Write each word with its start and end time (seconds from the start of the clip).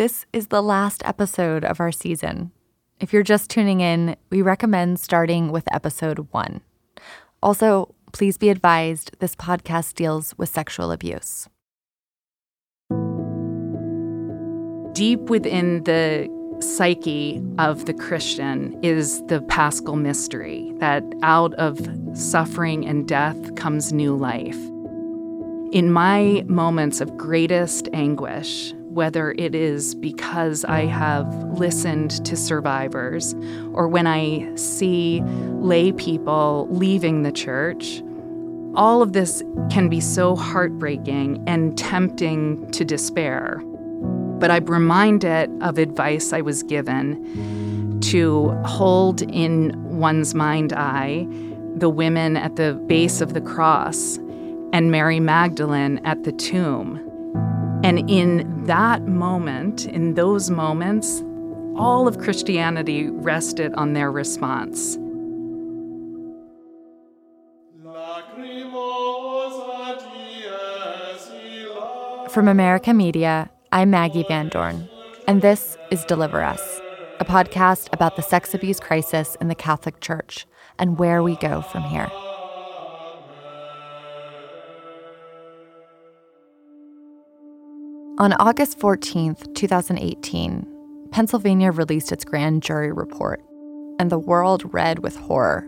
this 0.00 0.24
is 0.32 0.46
the 0.46 0.62
last 0.62 1.02
episode 1.04 1.62
of 1.62 1.78
our 1.78 1.92
season. 1.92 2.50
If 3.00 3.12
you're 3.12 3.22
just 3.22 3.50
tuning 3.50 3.82
in, 3.82 4.16
we 4.30 4.40
recommend 4.40 4.98
starting 4.98 5.52
with 5.52 5.70
episode 5.74 6.26
one. 6.30 6.62
Also, 7.42 7.94
please 8.12 8.38
be 8.38 8.48
advised 8.48 9.10
this 9.18 9.36
podcast 9.36 9.96
deals 9.96 10.32
with 10.38 10.48
sexual 10.48 10.90
abuse. 10.90 11.50
Deep 14.94 15.20
within 15.28 15.84
the 15.84 16.30
psyche 16.62 17.42
of 17.58 17.84
the 17.84 17.92
Christian 17.92 18.82
is 18.82 19.22
the 19.26 19.42
paschal 19.50 19.96
mystery 19.96 20.72
that 20.78 21.04
out 21.22 21.52
of 21.56 21.78
suffering 22.14 22.86
and 22.86 23.06
death 23.06 23.54
comes 23.54 23.92
new 23.92 24.16
life. 24.16 24.56
In 25.72 25.92
my 25.92 26.42
moments 26.46 27.02
of 27.02 27.18
greatest 27.18 27.90
anguish, 27.92 28.72
whether 28.90 29.32
it 29.38 29.54
is 29.54 29.94
because 29.94 30.64
I 30.64 30.86
have 30.86 31.32
listened 31.58 32.24
to 32.26 32.36
survivors 32.36 33.34
or 33.72 33.86
when 33.88 34.06
I 34.06 34.52
see 34.56 35.22
lay 35.22 35.92
people 35.92 36.66
leaving 36.70 37.22
the 37.22 37.30
church, 37.30 38.02
all 38.74 39.00
of 39.00 39.12
this 39.12 39.42
can 39.70 39.88
be 39.88 40.00
so 40.00 40.34
heartbreaking 40.34 41.42
and 41.46 41.78
tempting 41.78 42.70
to 42.72 42.84
despair. 42.84 43.62
But 43.64 44.50
I'm 44.50 44.66
reminded 44.66 45.50
of 45.62 45.78
advice 45.78 46.32
I 46.32 46.40
was 46.40 46.62
given 46.64 48.00
to 48.00 48.50
hold 48.64 49.22
in 49.22 49.72
one's 49.98 50.34
mind 50.34 50.72
eye 50.72 51.26
the 51.76 51.90
women 51.90 52.36
at 52.36 52.56
the 52.56 52.74
base 52.86 53.20
of 53.20 53.34
the 53.34 53.40
cross 53.40 54.16
and 54.72 54.90
Mary 54.90 55.20
Magdalene 55.20 55.98
at 56.04 56.24
the 56.24 56.32
tomb. 56.32 57.09
And 57.82 58.10
in 58.10 58.64
that 58.64 59.06
moment, 59.06 59.86
in 59.86 60.12
those 60.12 60.50
moments, 60.50 61.22
all 61.76 62.06
of 62.06 62.18
Christianity 62.18 63.08
rested 63.08 63.72
on 63.74 63.94
their 63.94 64.12
response. 64.12 64.96
From 72.28 72.48
America 72.48 72.92
Media, 72.92 73.50
I'm 73.72 73.90
Maggie 73.90 74.26
Van 74.28 74.50
Dorn, 74.50 74.86
and 75.26 75.40
this 75.40 75.78
is 75.90 76.04
Deliver 76.04 76.42
Us, 76.42 76.60
a 77.18 77.24
podcast 77.24 77.88
about 77.94 78.16
the 78.16 78.22
sex 78.22 78.52
abuse 78.52 78.78
crisis 78.78 79.38
in 79.40 79.48
the 79.48 79.54
Catholic 79.54 80.00
Church 80.00 80.46
and 80.78 80.98
where 80.98 81.22
we 81.22 81.34
go 81.36 81.62
from 81.62 81.82
here. 81.84 82.10
On 88.20 88.34
August 88.34 88.78
14th, 88.78 89.54
2018, 89.54 90.66
Pennsylvania 91.10 91.72
released 91.72 92.12
its 92.12 92.22
grand 92.22 92.62
jury 92.62 92.92
report, 92.92 93.42
and 93.98 94.10
the 94.10 94.18
world 94.18 94.62
read 94.74 94.98
with 94.98 95.16
horror 95.16 95.66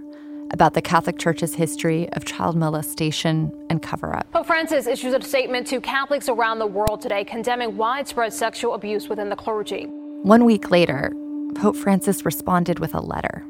about 0.50 0.75
the 0.75 0.83
Catholic 0.83 1.19
Church's 1.19 1.55
history 1.55 2.11
of 2.12 2.27
child 2.27 2.55
molestation 2.55 3.50
and 3.70 3.80
cover 3.80 4.14
up. 4.14 4.30
Pope 4.33 4.45
Francis 4.47 4.86
issues 4.86 5.14
a 5.14 5.23
statement 5.23 5.67
to 5.69 5.80
Catholics 5.80 6.28
around 6.28 6.58
the 6.58 6.67
world 6.67 7.00
today 7.00 7.25
condemning 7.25 7.78
widespread 7.78 8.34
sexual 8.34 8.75
abuse 8.75 9.08
within 9.08 9.30
the 9.30 9.36
clergy. 9.36 9.84
One 10.20 10.45
week 10.45 10.70
later, 10.70 11.11
Pope 11.55 11.77
Francis 11.77 12.27
responded 12.27 12.80
with 12.80 12.95
a 12.95 13.00
letter. 13.00 13.47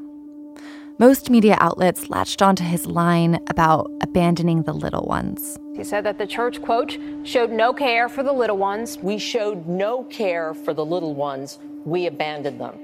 Most 0.97 1.29
media 1.29 1.57
outlets 1.59 2.09
latched 2.09 2.41
onto 2.41 2.63
his 2.63 2.85
line 2.85 3.41
about 3.49 3.91
abandoning 4.01 4.63
the 4.63 4.73
little 4.73 5.03
ones. 5.03 5.57
He 5.75 5.83
said 5.83 6.03
that 6.05 6.17
the 6.17 6.27
church, 6.27 6.61
quote, 6.61 6.97
showed 7.23 7.51
no 7.51 7.73
care 7.73 8.07
for 8.07 8.21
the 8.21 8.31
little 8.31 8.57
ones. 8.57 8.97
We 8.99 9.17
showed 9.17 9.67
no 9.67 10.03
care 10.03 10.53
for 10.53 10.73
the 10.73 10.85
little 10.85 11.15
ones. 11.15 11.59
We 11.83 12.05
abandoned 12.05 12.61
them. 12.61 12.79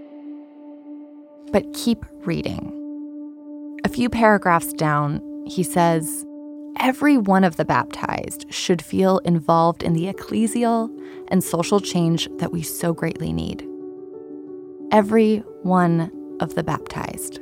But 1.52 1.72
keep 1.74 2.06
reading. 2.26 2.76
A 3.86 3.90
few 3.90 4.10
paragraphs 4.10 4.74
down, 4.74 5.22
he 5.46 5.64
says, 5.64 6.26
Every 6.80 7.18
one 7.18 7.44
of 7.44 7.58
the 7.58 7.66
baptized 7.66 8.46
should 8.54 8.82
feel 8.82 9.18
involved 9.20 9.84
in 9.84 9.94
the 9.94 10.12
ecclesial 10.12 10.90
and 11.30 11.44
social 11.44 11.80
change 11.80 12.30
that 12.38 12.52
we 12.52 12.62
so 12.62 12.94
greatly 12.94 13.34
need. 13.34 13.68
Every 14.92 15.40
one 15.64 16.12
of 16.40 16.56
the 16.56 16.64
baptized. 16.64 17.40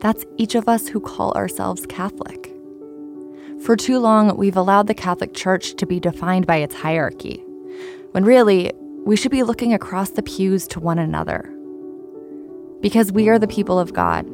That's 0.00 0.24
each 0.38 0.54
of 0.54 0.68
us 0.68 0.88
who 0.88 1.00
call 1.00 1.32
ourselves 1.32 1.86
Catholic. 1.86 2.49
For 3.64 3.76
too 3.76 3.98
long, 3.98 4.36
we've 4.36 4.56
allowed 4.56 4.86
the 4.86 4.94
Catholic 4.94 5.34
Church 5.34 5.74
to 5.76 5.86
be 5.86 6.00
defined 6.00 6.46
by 6.46 6.56
its 6.56 6.74
hierarchy, 6.74 7.44
when 8.12 8.24
really, 8.24 8.72
we 9.04 9.16
should 9.16 9.30
be 9.30 9.42
looking 9.42 9.74
across 9.74 10.10
the 10.10 10.22
pews 10.22 10.66
to 10.68 10.80
one 10.80 10.98
another. 10.98 11.54
Because 12.80 13.12
we 13.12 13.28
are 13.28 13.38
the 13.38 13.46
people 13.46 13.78
of 13.78 13.92
God. 13.92 14.26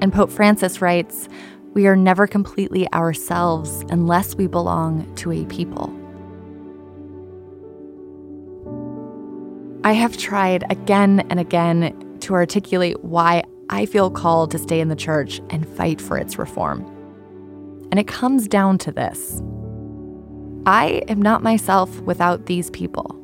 And 0.00 0.12
Pope 0.12 0.30
Francis 0.30 0.82
writes, 0.82 1.28
we 1.74 1.86
are 1.86 1.96
never 1.96 2.26
completely 2.26 2.92
ourselves 2.92 3.84
unless 3.90 4.34
we 4.34 4.48
belong 4.48 5.14
to 5.16 5.30
a 5.32 5.44
people. 5.46 5.96
I 9.84 9.92
have 9.92 10.16
tried 10.16 10.64
again 10.70 11.20
and 11.30 11.40
again 11.40 12.18
to 12.20 12.34
articulate 12.34 13.02
why 13.02 13.44
I 13.70 13.86
feel 13.86 14.10
called 14.10 14.50
to 14.50 14.58
stay 14.58 14.80
in 14.80 14.88
the 14.88 14.96
church 14.96 15.40
and 15.50 15.66
fight 15.66 16.00
for 16.00 16.18
its 16.18 16.38
reform. 16.38 16.91
And 17.92 18.00
it 18.00 18.08
comes 18.08 18.48
down 18.48 18.78
to 18.78 18.90
this 18.90 19.40
I 20.64 21.02
am 21.08 21.20
not 21.20 21.42
myself 21.42 22.00
without 22.00 22.46
these 22.46 22.70
people. 22.70 23.18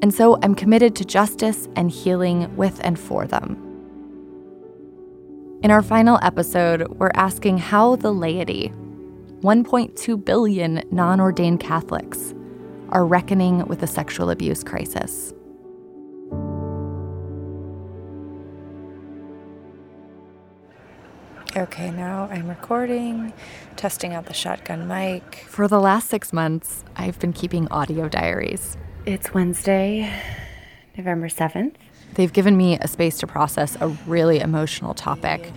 And 0.00 0.14
so 0.14 0.38
I'm 0.42 0.54
committed 0.54 0.94
to 0.96 1.04
justice 1.04 1.68
and 1.74 1.90
healing 1.90 2.54
with 2.56 2.80
and 2.84 2.96
for 2.96 3.26
them. 3.26 3.64
In 5.64 5.72
our 5.72 5.82
final 5.82 6.20
episode, 6.22 6.86
we're 7.00 7.10
asking 7.14 7.58
how 7.58 7.96
the 7.96 8.12
laity, 8.12 8.72
1.2 9.40 10.24
billion 10.24 10.84
non 10.92 11.20
ordained 11.20 11.58
Catholics, 11.58 12.32
are 12.90 13.04
reckoning 13.04 13.66
with 13.66 13.80
the 13.80 13.88
sexual 13.88 14.30
abuse 14.30 14.62
crisis. 14.62 15.34
Okay, 21.56 21.90
now 21.90 22.28
I'm 22.30 22.46
recording, 22.46 23.32
testing 23.76 24.12
out 24.12 24.26
the 24.26 24.34
shotgun 24.34 24.86
mic. 24.86 25.46
For 25.48 25.66
the 25.66 25.80
last 25.80 26.10
six 26.10 26.30
months, 26.30 26.84
I've 26.94 27.18
been 27.18 27.32
keeping 27.32 27.66
audio 27.68 28.06
diaries. 28.06 28.76
It's 29.06 29.32
Wednesday, 29.32 30.12
November 30.96 31.28
7th. 31.28 31.74
They've 32.14 32.32
given 32.32 32.56
me 32.56 32.78
a 32.78 32.86
space 32.86 33.16
to 33.20 33.26
process 33.26 33.78
a 33.80 33.88
really 34.06 34.40
emotional 34.40 34.92
topic 34.92 35.50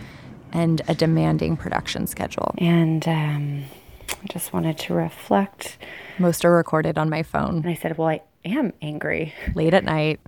and 0.54 0.82
a 0.88 0.96
demanding 0.96 1.58
production 1.58 2.08
schedule. 2.08 2.56
And 2.58 3.06
um, 3.08 3.64
I 4.10 4.28
just 4.32 4.54
wanted 4.54 4.78
to 4.80 4.94
reflect. 4.94 5.78
Most 6.18 6.46
are 6.46 6.52
recorded 6.52 6.98
on 6.98 7.10
my 7.10 7.22
phone. 7.22 7.58
And 7.58 7.68
I 7.68 7.76
said, 7.76 7.98
Well, 7.98 8.08
I 8.08 8.22
am 8.46 8.72
angry. 8.82 9.34
Late 9.56 9.74
at 9.74 9.84
night 9.84 10.22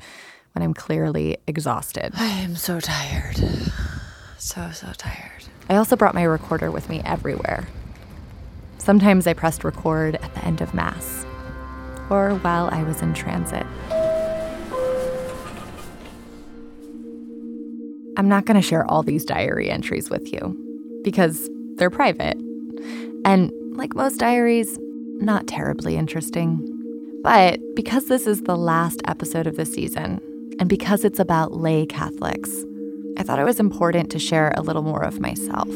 when 0.51 0.61
I'm 0.61 0.73
clearly 0.73 1.37
exhausted. 1.47 2.11
I 2.15 2.27
am 2.27 2.57
so 2.57 2.81
tired. 2.81 3.37
So, 4.37 4.71
so 4.71 4.91
tired. 4.97 5.45
I 5.69 5.75
also 5.75 5.95
brought 5.95 6.15
my 6.15 6.23
recorder 6.23 6.71
with 6.71 6.89
me 6.89 7.01
everywhere. 7.05 7.67
Sometimes 8.77 9.27
I 9.27 9.33
pressed 9.33 9.63
record 9.63 10.15
at 10.15 10.33
the 10.33 10.45
end 10.45 10.61
of 10.61 10.73
Mass 10.73 11.25
or 12.09 12.35
while 12.35 12.69
I 12.71 12.83
was 12.83 13.01
in 13.01 13.13
transit. 13.13 13.65
I'm 18.15 18.27
not 18.29 18.45
going 18.45 18.55
to 18.55 18.61
share 18.61 18.85
all 18.85 19.03
these 19.03 19.25
diary 19.25 19.69
entries 19.69 20.09
with 20.09 20.31
you 20.31 20.55
because 21.03 21.49
they're 21.75 21.89
private. 21.89 22.37
And 23.25 23.51
like 23.75 23.95
most 23.95 24.17
diaries, 24.17 24.77
not 25.15 25.47
terribly 25.47 25.95
interesting. 25.95 26.69
But 27.23 27.59
because 27.75 28.05
this 28.05 28.27
is 28.27 28.41
the 28.41 28.57
last 28.57 29.01
episode 29.07 29.47
of 29.47 29.55
the 29.55 29.65
season, 29.65 30.21
and 30.59 30.69
because 30.69 31.03
it's 31.03 31.19
about 31.19 31.53
lay 31.53 31.85
Catholics, 31.85 32.63
I 33.23 33.25
thought 33.25 33.39
it 33.39 33.45
was 33.45 33.61
important 33.61 34.11
to 34.11 34.19
share 34.19 34.51
a 34.53 34.61
little 34.61 34.81
more 34.81 35.01
of 35.01 35.21
myself. 35.21 35.69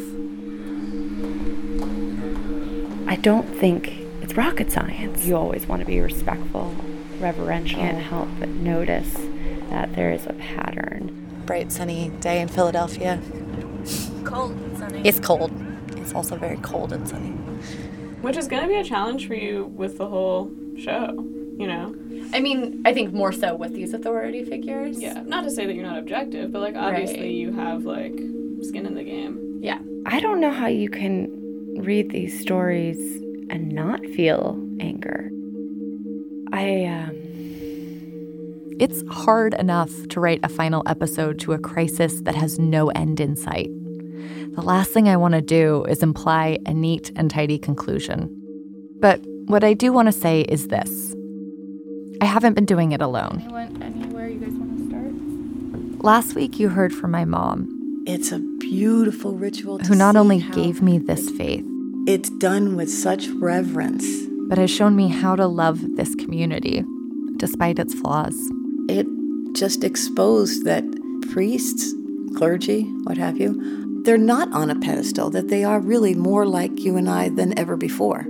I 3.07 3.15
don't 3.15 3.47
think 3.57 3.87
it's 4.21 4.33
rocket 4.33 4.69
science. 4.69 5.25
You 5.25 5.37
always 5.37 5.65
want 5.65 5.79
to 5.79 5.85
be 5.85 6.01
respectful, 6.01 6.75
reverential. 7.21 7.79
Can't 7.79 8.03
help 8.03 8.27
but 8.37 8.49
notice 8.49 9.13
that 9.69 9.95
there 9.95 10.11
is 10.11 10.25
a 10.25 10.33
pattern. 10.33 11.43
Bright, 11.45 11.71
sunny 11.71 12.09
day 12.19 12.41
in 12.41 12.49
Philadelphia. 12.49 13.21
Cold 14.25 14.51
and 14.51 14.77
sunny. 14.77 15.07
It's 15.07 15.21
cold. 15.21 15.49
It's 15.95 16.13
also 16.13 16.35
very 16.35 16.57
cold 16.57 16.91
and 16.91 17.07
sunny. 17.07 17.29
Which 18.19 18.35
is 18.35 18.49
going 18.49 18.63
to 18.63 18.67
be 18.67 18.75
a 18.75 18.83
challenge 18.83 19.25
for 19.25 19.35
you 19.35 19.67
with 19.67 19.97
the 19.97 20.07
whole 20.07 20.51
show, 20.77 21.13
you 21.57 21.65
know? 21.65 21.95
I 22.33 22.39
mean, 22.39 22.81
I 22.85 22.93
think 22.93 23.13
more 23.13 23.31
so 23.31 23.55
with 23.55 23.73
these 23.73 23.93
authority 23.93 24.43
figures. 24.43 24.99
Yeah. 25.01 25.23
Not 25.25 25.43
to 25.43 25.51
say 25.51 25.65
that 25.65 25.73
you're 25.73 25.85
not 25.85 25.97
objective, 25.97 26.51
but 26.51 26.61
like 26.61 26.75
obviously 26.75 27.19
Right. 27.21 27.31
you 27.31 27.53
have 27.53 27.85
like 27.85 28.13
skin 28.61 28.85
in 28.85 28.95
the 28.95 29.03
game. 29.03 29.59
Yeah. 29.61 29.79
I 30.05 30.19
don't 30.19 30.39
know 30.39 30.51
how 30.51 30.67
you 30.67 30.89
can 30.89 31.29
read 31.79 32.11
these 32.11 32.39
stories 32.39 32.97
and 33.49 33.71
not 33.71 34.01
feel 34.07 34.59
anger. 34.79 35.29
I 36.51 36.85
um 36.85 37.15
It's 38.79 39.03
hard 39.09 39.53
enough 39.55 39.91
to 40.09 40.19
write 40.19 40.39
a 40.43 40.49
final 40.49 40.83
episode 40.85 41.39
to 41.39 41.53
a 41.53 41.57
crisis 41.59 42.21
that 42.21 42.35
has 42.35 42.59
no 42.59 42.89
end 42.89 43.19
in 43.19 43.35
sight. 43.35 43.69
The 44.55 44.61
last 44.61 44.91
thing 44.91 45.07
I 45.07 45.17
want 45.17 45.33
to 45.33 45.41
do 45.41 45.85
is 45.85 46.01
imply 46.03 46.57
a 46.65 46.73
neat 46.73 47.11
and 47.15 47.29
tidy 47.29 47.57
conclusion. 47.59 48.29
But 48.99 49.21
what 49.47 49.63
I 49.63 49.73
do 49.73 49.93
want 49.93 50.07
to 50.07 50.11
say 50.11 50.41
is 50.41 50.67
this 50.67 51.13
I 52.21 52.25
haven't 52.25 52.53
been 52.53 52.65
doing 52.65 52.91
it 52.91 53.01
alone. 53.01 53.41
Anyone, 53.43 53.81
anywhere 53.83 54.27
you 54.29 54.39
guys 54.39 54.53
want 54.53 54.77
to 54.77 54.87
start? 54.89 56.03
Last 56.03 56.35
week, 56.35 56.59
you 56.59 56.69
heard 56.69 56.93
from 56.93 57.11
my 57.11 57.25
mom, 57.25 58.03
It's 58.07 58.31
a 58.31 58.39
beautiful 58.59 59.33
ritual. 59.35 59.79
To 59.79 59.85
who 59.85 59.95
not 59.95 60.15
only 60.15 60.39
gave 60.53 60.81
me 60.81 60.97
this 60.97 61.29
faith, 61.31 61.65
It's 62.07 62.29
done 62.29 62.75
with 62.75 62.89
such 62.89 63.27
reverence. 63.29 64.05
but 64.49 64.57
has 64.57 64.71
shown 64.71 64.95
me 64.95 65.09
how 65.09 65.35
to 65.35 65.45
love 65.45 65.81
this 65.97 66.15
community, 66.15 66.83
despite 67.35 67.79
its 67.79 67.93
flaws. 67.93 68.35
It 68.87 69.05
just 69.53 69.83
exposed 69.83 70.63
that 70.63 70.85
priests, 71.33 71.93
clergy, 72.37 72.83
what 73.03 73.17
have 73.17 73.37
you, 73.37 73.51
they're 74.03 74.17
not 74.17 74.49
on 74.53 74.69
a 74.69 74.79
pedestal, 74.79 75.29
that 75.31 75.49
they 75.49 75.65
are 75.65 75.81
really 75.81 76.15
more 76.15 76.45
like 76.45 76.79
you 76.79 76.95
and 76.95 77.09
I 77.09 77.27
than 77.29 77.57
ever 77.59 77.75
before. 77.75 78.25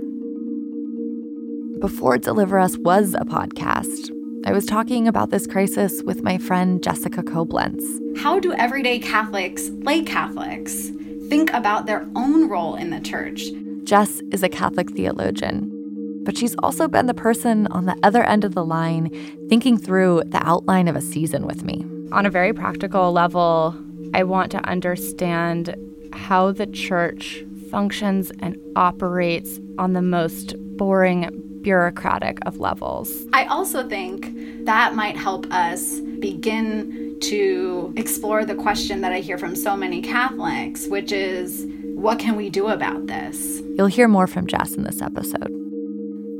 Before 1.80 2.18
Deliver 2.18 2.58
Us 2.58 2.76
was 2.78 3.14
a 3.14 3.24
podcast, 3.24 4.10
I 4.44 4.52
was 4.52 4.66
talking 4.66 5.06
about 5.06 5.30
this 5.30 5.46
crisis 5.46 6.02
with 6.02 6.24
my 6.24 6.36
friend 6.36 6.82
Jessica 6.82 7.22
Coblentz. 7.22 7.84
How 8.18 8.40
do 8.40 8.52
everyday 8.54 8.98
Catholics, 8.98 9.70
lay 9.82 10.02
Catholics, 10.02 10.90
think 11.28 11.52
about 11.52 11.86
their 11.86 12.08
own 12.16 12.48
role 12.48 12.74
in 12.74 12.90
the 12.90 12.98
church? 12.98 13.44
Jess 13.84 14.20
is 14.32 14.42
a 14.42 14.48
Catholic 14.48 14.90
theologian, 14.90 15.70
but 16.24 16.36
she's 16.36 16.56
also 16.64 16.88
been 16.88 17.06
the 17.06 17.14
person 17.14 17.68
on 17.68 17.86
the 17.86 17.96
other 18.02 18.24
end 18.24 18.44
of 18.44 18.54
the 18.54 18.64
line 18.64 19.10
thinking 19.48 19.78
through 19.78 20.24
the 20.26 20.44
outline 20.44 20.88
of 20.88 20.96
a 20.96 21.00
season 21.00 21.46
with 21.46 21.62
me. 21.62 21.86
On 22.10 22.26
a 22.26 22.30
very 22.30 22.52
practical 22.52 23.12
level, 23.12 23.76
I 24.14 24.24
want 24.24 24.50
to 24.50 24.68
understand 24.68 25.76
how 26.12 26.50
the 26.50 26.66
church 26.66 27.44
functions 27.70 28.32
and 28.40 28.56
operates 28.74 29.60
on 29.78 29.92
the 29.92 30.02
most 30.02 30.54
boring, 30.76 31.44
bureaucratic 31.62 32.38
of 32.46 32.58
levels. 32.58 33.26
I 33.32 33.44
also 33.46 33.88
think 33.88 34.64
that 34.64 34.94
might 34.94 35.16
help 35.16 35.46
us 35.52 36.00
begin 36.00 37.16
to 37.20 37.92
explore 37.96 38.44
the 38.44 38.54
question 38.54 39.00
that 39.00 39.12
I 39.12 39.20
hear 39.20 39.38
from 39.38 39.56
so 39.56 39.76
many 39.76 40.00
Catholics, 40.00 40.86
which 40.86 41.12
is 41.12 41.66
what 41.94 42.18
can 42.18 42.36
we 42.36 42.48
do 42.48 42.68
about 42.68 43.06
this? 43.06 43.60
You'll 43.76 43.88
hear 43.88 44.08
more 44.08 44.26
from 44.26 44.46
Jess 44.46 44.74
in 44.74 44.84
this 44.84 45.02
episode. 45.02 45.50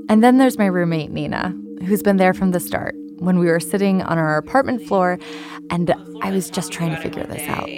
And 0.08 0.22
then 0.22 0.38
there's 0.38 0.56
my 0.58 0.66
roommate, 0.66 1.10
Nina, 1.10 1.54
who's 1.84 2.02
been 2.02 2.16
there 2.16 2.32
from 2.32 2.52
the 2.52 2.60
start 2.60 2.94
when 3.18 3.38
we 3.38 3.46
were 3.46 3.60
sitting 3.60 4.02
on 4.02 4.18
our 4.18 4.36
apartment 4.36 4.82
floor 4.82 5.18
and 5.70 5.92
I 6.22 6.30
was 6.30 6.48
just 6.50 6.72
trying 6.72 6.90
to 6.90 6.96
figure 6.96 7.24
this 7.24 7.46
out. 7.48 7.68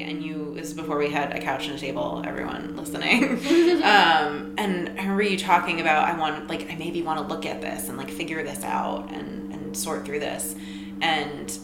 And 0.60 0.68
you, 0.68 0.70
this 0.70 0.70
is 0.70 0.76
before 0.76 0.98
we 0.98 1.10
had 1.10 1.32
a 1.32 1.40
couch 1.40 1.66
and 1.66 1.76
a 1.76 1.78
table, 1.78 2.22
everyone 2.26 2.76
listening. 2.76 3.24
um, 3.82 4.54
and 4.58 4.88
I 4.88 5.02
remember 5.02 5.22
you 5.22 5.38
talking 5.38 5.80
about, 5.80 6.08
I 6.08 6.18
want, 6.18 6.48
like, 6.48 6.70
I 6.70 6.76
maybe 6.76 7.02
want 7.02 7.18
to 7.20 7.34
look 7.34 7.46
at 7.46 7.60
this 7.60 7.88
and, 7.88 7.96
like, 7.96 8.10
figure 8.10 8.42
this 8.42 8.62
out 8.64 9.10
and, 9.10 9.52
and 9.52 9.76
sort 9.76 10.04
through 10.04 10.20
this. 10.20 10.54
And 11.00 11.58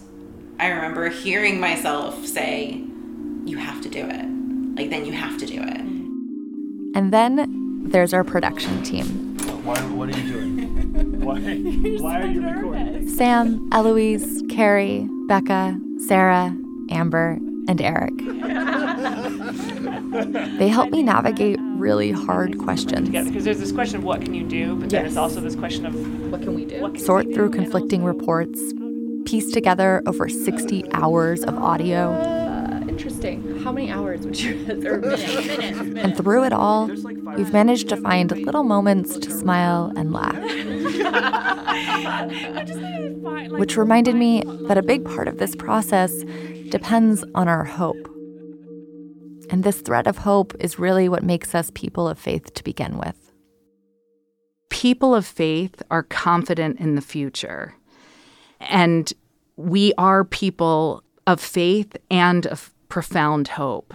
I 0.58 0.68
remember 0.68 1.08
hearing 1.10 1.60
myself 1.60 2.24
say, 2.26 2.82
you 3.44 3.58
have 3.58 3.82
to 3.82 3.88
do 3.88 4.06
it. 4.06 4.26
Like, 4.76 4.90
then 4.90 5.04
you 5.04 5.12
have 5.12 5.38
to 5.38 5.46
do 5.46 5.62
it. 5.62 5.80
And 6.96 7.12
then 7.12 7.88
there's 7.90 8.14
our 8.14 8.24
production 8.24 8.82
team. 8.82 9.36
Why, 9.64 9.78
what 9.80 10.08
are 10.08 10.18
you 10.18 10.32
doing? 10.32 11.20
Why, 11.20 11.40
why 12.00 12.22
are 12.22 12.26
you 12.26 12.48
recording? 12.48 13.08
Sam, 13.08 13.68
Eloise, 13.72 14.42
Carrie, 14.48 15.08
Becca, 15.26 15.78
Sarah, 16.06 16.56
Amber, 16.88 17.38
and 17.68 17.80
Eric. 17.80 18.14
They 20.58 20.68
help 20.68 20.90
me 20.90 21.02
navigate 21.02 21.58
really 21.60 22.10
hard 22.12 22.58
questions. 22.58 23.08
Yeah, 23.10 23.24
because 23.24 23.44
there's 23.44 23.58
this 23.60 23.72
question 23.72 23.98
of 23.98 24.04
what 24.04 24.20
can 24.22 24.34
you 24.34 24.44
do, 24.44 24.76
but 24.76 24.90
then 24.90 25.02
there's 25.02 25.16
also 25.16 25.40
this 25.40 25.54
question 25.56 25.84
of 25.86 25.94
what 26.30 26.42
can 26.42 26.54
we 26.54 26.64
do? 26.64 26.80
Can 26.80 26.98
Sort 26.98 27.26
we 27.26 27.34
through 27.34 27.50
do? 27.50 27.58
conflicting 27.58 28.04
reports, 28.04 28.60
piece 29.24 29.50
together 29.52 30.02
over 30.06 30.28
60 30.28 30.84
hours 30.92 31.42
of 31.44 31.56
audio, 31.58 32.12
Uh, 32.12 32.80
interesting. 32.88 33.58
How 33.62 33.72
many 33.72 33.90
hours 33.90 34.20
would 34.24 34.40
you 34.40 34.54
or 34.86 34.98
minutes? 35.00 35.26
minutes, 35.26 35.58
minutes. 35.80 36.00
and 36.04 36.16
through 36.16 36.44
it 36.44 36.52
all, 36.52 36.86
we've 37.36 37.52
managed 37.52 37.88
to 37.90 37.96
find 37.96 38.30
little 38.30 38.62
moments 38.62 39.18
to 39.18 39.30
smile 39.30 39.92
and 39.96 40.12
laugh. 40.12 40.36
Which 43.58 43.76
reminded 43.76 44.14
me 44.16 44.42
that 44.68 44.78
a 44.78 44.82
big 44.82 45.04
part 45.04 45.28
of 45.28 45.38
this 45.38 45.54
process 45.56 46.24
depends 46.70 47.24
on 47.34 47.48
our 47.48 47.64
hope. 47.64 48.08
And 49.50 49.62
this 49.62 49.80
thread 49.80 50.06
of 50.06 50.18
hope 50.18 50.54
is 50.58 50.78
really 50.78 51.08
what 51.08 51.22
makes 51.22 51.54
us 51.54 51.70
people 51.74 52.08
of 52.08 52.18
faith 52.18 52.52
to 52.54 52.64
begin 52.64 52.98
with. 52.98 53.32
People 54.70 55.14
of 55.14 55.24
faith 55.24 55.82
are 55.90 56.02
confident 56.02 56.80
in 56.80 56.96
the 56.96 57.00
future. 57.00 57.74
And 58.60 59.12
we 59.56 59.92
are 59.96 60.24
people 60.24 61.02
of 61.26 61.40
faith 61.40 61.96
and 62.10 62.46
of 62.46 62.72
profound 62.88 63.48
hope. 63.48 63.94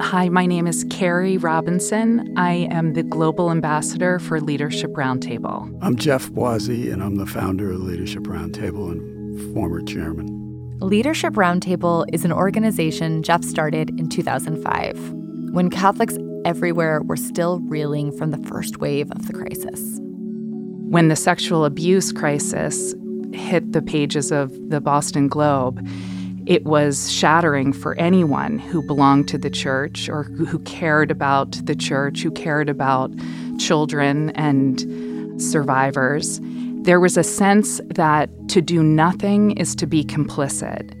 Hi, 0.00 0.28
my 0.28 0.46
name 0.46 0.66
is 0.66 0.84
Kerry 0.90 1.36
Robinson. 1.36 2.34
I 2.36 2.68
am 2.70 2.94
the 2.94 3.02
Global 3.02 3.50
Ambassador 3.50 4.18
for 4.18 4.40
Leadership 4.40 4.92
Roundtable. 4.92 5.76
I'm 5.82 5.96
Jeff 5.96 6.30
Boisi, 6.30 6.92
and 6.92 7.02
I'm 7.02 7.16
the 7.16 7.26
founder 7.26 7.70
of 7.70 7.80
Leadership 7.80 8.24
Roundtable 8.24 8.90
and 8.90 9.54
former 9.54 9.82
chairman. 9.82 10.43
Leadership 10.80 11.34
Roundtable 11.34 12.04
is 12.12 12.24
an 12.24 12.32
organization 12.32 13.22
Jeff 13.22 13.44
started 13.44 13.90
in 13.98 14.08
2005 14.08 15.12
when 15.52 15.70
Catholics 15.70 16.18
everywhere 16.44 17.00
were 17.02 17.16
still 17.16 17.60
reeling 17.60 18.10
from 18.16 18.32
the 18.32 18.48
first 18.48 18.78
wave 18.78 19.10
of 19.12 19.26
the 19.26 19.32
crisis. 19.32 19.98
When 20.00 21.08
the 21.08 21.16
sexual 21.16 21.64
abuse 21.64 22.12
crisis 22.12 22.92
hit 23.32 23.72
the 23.72 23.82
pages 23.82 24.32
of 24.32 24.52
the 24.68 24.80
Boston 24.80 25.28
Globe, 25.28 25.86
it 26.44 26.64
was 26.64 27.10
shattering 27.10 27.72
for 27.72 27.94
anyone 27.94 28.58
who 28.58 28.86
belonged 28.86 29.28
to 29.28 29.38
the 29.38 29.50
church 29.50 30.08
or 30.08 30.24
who 30.24 30.58
cared 30.60 31.10
about 31.10 31.52
the 31.64 31.76
church, 31.76 32.20
who 32.20 32.30
cared 32.30 32.68
about 32.68 33.12
children 33.58 34.30
and 34.30 35.40
survivors. 35.40 36.40
There 36.84 37.00
was 37.00 37.16
a 37.16 37.24
sense 37.24 37.80
that 37.86 38.28
to 38.48 38.60
do 38.60 38.82
nothing 38.82 39.52
is 39.52 39.74
to 39.76 39.86
be 39.86 40.04
complicit, 40.04 40.92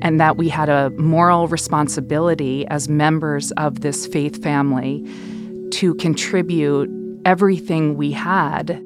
and 0.00 0.18
that 0.18 0.38
we 0.38 0.48
had 0.48 0.70
a 0.70 0.88
moral 0.96 1.46
responsibility 1.46 2.66
as 2.68 2.88
members 2.88 3.52
of 3.52 3.82
this 3.82 4.06
faith 4.06 4.42
family 4.42 5.06
to 5.72 5.94
contribute 5.96 6.90
everything 7.26 7.98
we 7.98 8.12
had. 8.12 8.82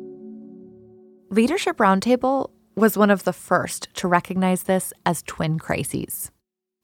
Leadership 1.30 1.76
Roundtable 1.76 2.50
was 2.74 2.98
one 2.98 3.12
of 3.12 3.22
the 3.22 3.32
first 3.32 3.88
to 3.94 4.08
recognize 4.08 4.64
this 4.64 4.92
as 5.06 5.22
twin 5.22 5.56
crises. 5.56 6.32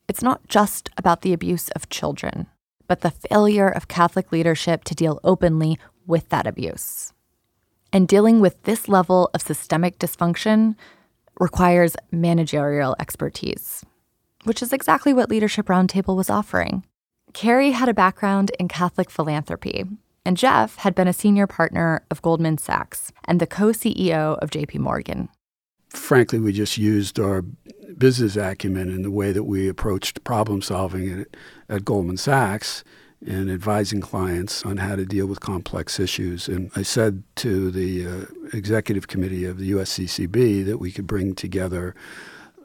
It's 0.07 0.23
not 0.23 0.47
just 0.47 0.91
about 0.97 1.23
the 1.23 1.33
abuse 1.33 1.71
of 1.71 1.89
children, 1.89 2.47
but 2.87 3.01
the 3.01 3.11
failure 3.11 3.69
of 3.69 3.89
Catholic 3.89 4.31
leadership 4.31 4.85
to 4.85 4.95
deal 4.95 5.19
openly 5.25 5.77
with 6.07 6.29
that 6.29 6.47
abuse. 6.47 7.13
And 7.93 8.09
dealing 8.09 8.41
with 8.41 8.63
this 8.65 8.89
level 8.89 9.31
of 9.33 9.43
systemic 9.43 9.99
dysfunction 9.99 10.75
requires 11.39 11.97
managerial 12.11 12.97
expertise, 12.99 13.85
which 14.45 14.63
is 14.63 14.73
exactly 14.73 15.13
what 15.13 15.31
Leadership 15.31 15.67
Roundtable 15.67 16.17
was 16.17 16.31
offering. 16.31 16.85
Kerry 17.33 17.73
had 17.73 17.89
a 17.89 17.95
background 17.95 18.51
in 18.59 18.69
Catholic 18.69 19.11
philanthropy, 19.11 19.85
and 20.25 20.37
Jeff 20.37 20.77
had 20.77 20.95
been 20.95 21.09
a 21.09 21.13
senior 21.13 21.47
partner 21.47 22.03
of 22.11 22.23
Goldman 22.23 22.59
Sachs 22.59 23.13
and 23.25 23.41
the 23.41 23.47
co 23.47 23.67
CEO 23.69 24.39
of 24.39 24.51
JP 24.51 24.79
Morgan. 24.79 25.29
Frankly, 25.91 26.41
we 26.41 26.53
just 26.53 26.79
used 26.79 27.21
our 27.21 27.43
business 27.97 28.37
acumen 28.37 28.91
in 28.91 29.03
the 29.03 29.11
way 29.11 29.33
that 29.33 29.45
we 29.45 29.69
approached 29.69 30.25
problem 30.25 30.63
solving 30.63 31.21
at, 31.21 31.27
at 31.69 31.85
Goldman 31.85 32.17
Sachs 32.17 32.85
and 33.25 33.51
advising 33.51 34.01
clients 34.01 34.65
on 34.65 34.77
how 34.77 34.97
to 34.97 35.05
deal 35.05 35.27
with 35.27 35.41
complex 35.41 35.99
issues. 35.99 36.49
And 36.49 36.71
I 36.77 36.83
said 36.83 37.23
to 37.37 37.71
the 37.71 38.07
uh, 38.07 38.25
executive 38.53 39.09
committee 39.09 39.45
of 39.45 39.59
the 39.59 39.71
USCCB 39.73 40.65
that 40.67 40.79
we 40.79 40.93
could 40.93 41.07
bring 41.07 41.35
together 41.35 41.95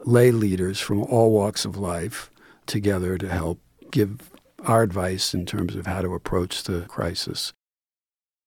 lay 0.04 0.32
leaders 0.32 0.80
from 0.80 1.04
all 1.04 1.32
walks 1.32 1.64
of 1.64 1.78
life 1.78 2.30
together 2.66 3.18
to 3.18 3.30
help 3.30 3.60
give 3.92 4.32
our 4.66 4.84
advice 4.84 5.34
in 5.34 5.46
terms 5.46 5.76
of 5.76 5.88
how 5.88 6.02
to 6.02 6.14
approach 6.14 6.64
the 6.64 6.82
crisis. 6.82 7.54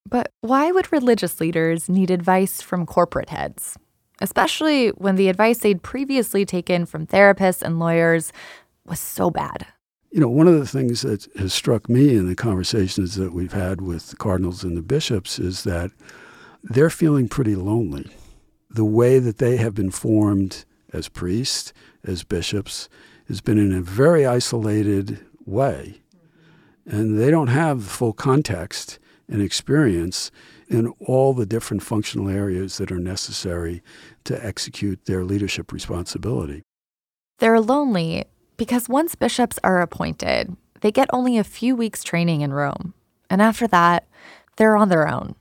But 0.09 0.31
why 0.41 0.71
would 0.71 0.93
religious 0.93 1.41
leaders 1.41 1.89
need 1.89 2.11
advice 2.11 2.61
from 2.61 2.87
corporate 2.87 3.31
heads? 3.31 3.79
Especially 4.21 4.89
when 4.91 5.17
the 5.17 5.29
advice 5.29 5.59
they'd 5.59 5.83
previously 5.83 6.45
taken 6.45 6.87
from 6.87 7.07
therapists 7.07 7.63
and 7.63 7.79
lawyers 7.79 8.33
was 8.85 9.01
so 9.01 9.31
bad. 9.31 9.67
You 10.15 10.21
know, 10.21 10.29
one 10.29 10.47
of 10.47 10.61
the 10.61 10.67
things 10.69 11.03
that 11.03 11.27
has 11.35 11.53
struck 11.53 11.89
me 11.89 12.15
in 12.15 12.29
the 12.29 12.37
conversations 12.37 13.17
that 13.17 13.33
we've 13.33 13.53
had 13.53 13.81
with 13.81 14.11
the 14.11 14.17
cardinals 14.17 14.63
and 14.63 14.77
the 14.77 14.81
bishops 14.81 15.41
is 15.41 15.65
that 15.65 15.91
they're 16.63 16.89
feeling 16.89 17.27
pretty 17.27 17.57
lonely. 17.57 18.09
The 18.71 18.85
way 18.85 19.19
that 19.19 19.39
they 19.39 19.57
have 19.57 19.75
been 19.75 19.91
formed 19.91 20.67
as 20.93 21.09
priests, 21.09 21.73
as 22.05 22.23
bishops, 22.23 22.89
has 23.27 23.41
been 23.41 23.59
in 23.59 23.73
a 23.73 23.81
very 23.81 24.25
isolated 24.25 25.19
way. 25.47 26.01
And 26.87 27.19
they 27.19 27.33
don't 27.33 27.49
have 27.49 27.83
the 27.83 27.91
full 27.91 28.13
context 28.13 29.01
and 29.29 29.43
experience 29.43 30.31
in 30.69 30.95
all 31.01 31.35
the 31.35 31.45
different 31.45 31.83
functional 31.83 32.29
areas 32.29 32.79
that 32.79 32.93
are 32.93 33.01
necessary 33.01 33.83
to 34.23 34.47
execute 34.47 35.07
their 35.07 35.25
leadership 35.25 35.73
responsibility. 35.73 36.63
They're 37.41 37.61
lonely 37.61 38.27
because 38.57 38.89
once 38.89 39.15
bishops 39.15 39.59
are 39.65 39.81
appointed, 39.81 40.57
they 40.81 40.93
get 40.93 41.09
only 41.13 41.39
a 41.39 41.45
few 41.45 41.75
weeks 41.75 42.05
training 42.05 42.43
in 42.43 42.53
Rome. 42.53 42.95
And 43.31 43.41
after 43.41 43.67
that, 43.69 44.07
they're 44.57 44.77
on 44.77 44.89
their 44.89 45.09
own. 45.09 45.35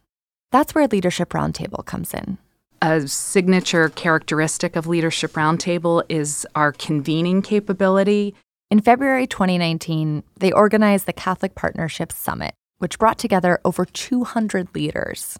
That's 0.51 0.73
where 0.73 0.87
Leadership 0.87 1.29
Roundtable 1.29 1.85
comes 1.85 2.13
in. 2.13 2.37
A 2.81 3.07
signature 3.07 3.89
characteristic 3.89 4.75
of 4.75 4.87
Leadership 4.87 5.33
Roundtable 5.33 6.03
is 6.09 6.45
our 6.55 6.71
convening 6.71 7.41
capability. 7.41 8.35
In 8.69 8.81
February 8.81 9.27
2019, 9.27 10.23
they 10.39 10.51
organized 10.51 11.05
the 11.05 11.13
Catholic 11.13 11.55
Partnerships 11.55 12.17
Summit, 12.17 12.53
which 12.79 12.99
brought 12.99 13.17
together 13.17 13.59
over 13.63 13.85
200 13.85 14.73
leaders. 14.75 15.39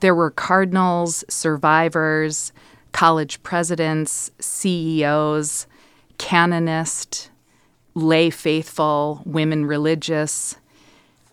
There 0.00 0.14
were 0.14 0.30
cardinals, 0.30 1.24
survivors, 1.28 2.52
college 2.92 3.42
presidents, 3.42 4.30
CEOs, 4.40 5.66
canonists, 6.20 7.30
lay 7.94 8.28
faithful, 8.28 9.22
women 9.24 9.64
religious, 9.64 10.54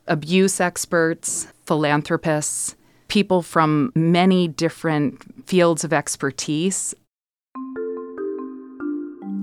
abuse 0.08 0.62
experts, 0.62 1.48
philanthropists, 1.66 2.76
people 3.10 3.42
from 3.42 3.92
many 3.96 4.48
different 4.48 5.46
fields 5.46 5.84
of 5.84 5.92
expertise. 5.92 6.96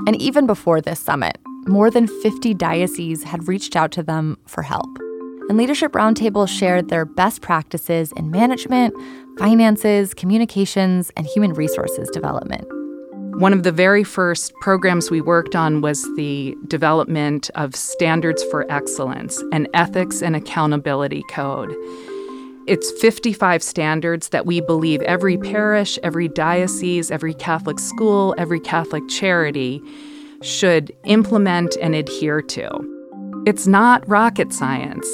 And 0.06 0.16
even 0.16 0.46
before 0.46 0.80
this 0.80 0.98
summit, 0.98 1.38
more 1.66 1.90
than 1.90 2.06
50 2.06 2.54
dioceses 2.54 3.22
had 3.22 3.46
reached 3.46 3.76
out 3.76 3.92
to 3.92 4.02
them 4.02 4.38
for 4.46 4.62
help. 4.62 4.88
And 5.50 5.58
Leadership 5.58 5.92
Roundtable 5.92 6.48
shared 6.48 6.88
their 6.88 7.04
best 7.04 7.42
practices 7.42 8.12
in 8.16 8.30
management, 8.30 8.94
finances, 9.38 10.14
communications, 10.14 11.12
and 11.18 11.26
human 11.26 11.52
resources 11.52 12.08
development. 12.10 12.66
One 13.38 13.52
of 13.52 13.64
the 13.64 13.72
very 13.72 14.04
first 14.04 14.54
programs 14.60 15.10
we 15.10 15.20
worked 15.20 15.56
on 15.56 15.80
was 15.80 16.02
the 16.14 16.56
development 16.68 17.50
of 17.56 17.74
standards 17.74 18.44
for 18.44 18.64
excellence, 18.70 19.42
an 19.50 19.66
ethics 19.74 20.22
and 20.22 20.36
accountability 20.36 21.24
code. 21.30 21.74
It's 22.68 22.92
55 23.00 23.60
standards 23.60 24.28
that 24.28 24.46
we 24.46 24.60
believe 24.60 25.02
every 25.02 25.36
parish, 25.36 25.98
every 26.04 26.28
diocese, 26.28 27.10
every 27.10 27.34
Catholic 27.34 27.80
school, 27.80 28.36
every 28.38 28.60
Catholic 28.60 29.02
charity 29.08 29.82
should 30.42 30.94
implement 31.04 31.76
and 31.82 31.96
adhere 31.96 32.40
to. 32.40 33.42
It's 33.46 33.66
not 33.66 34.08
rocket 34.08 34.52
science. 34.52 35.08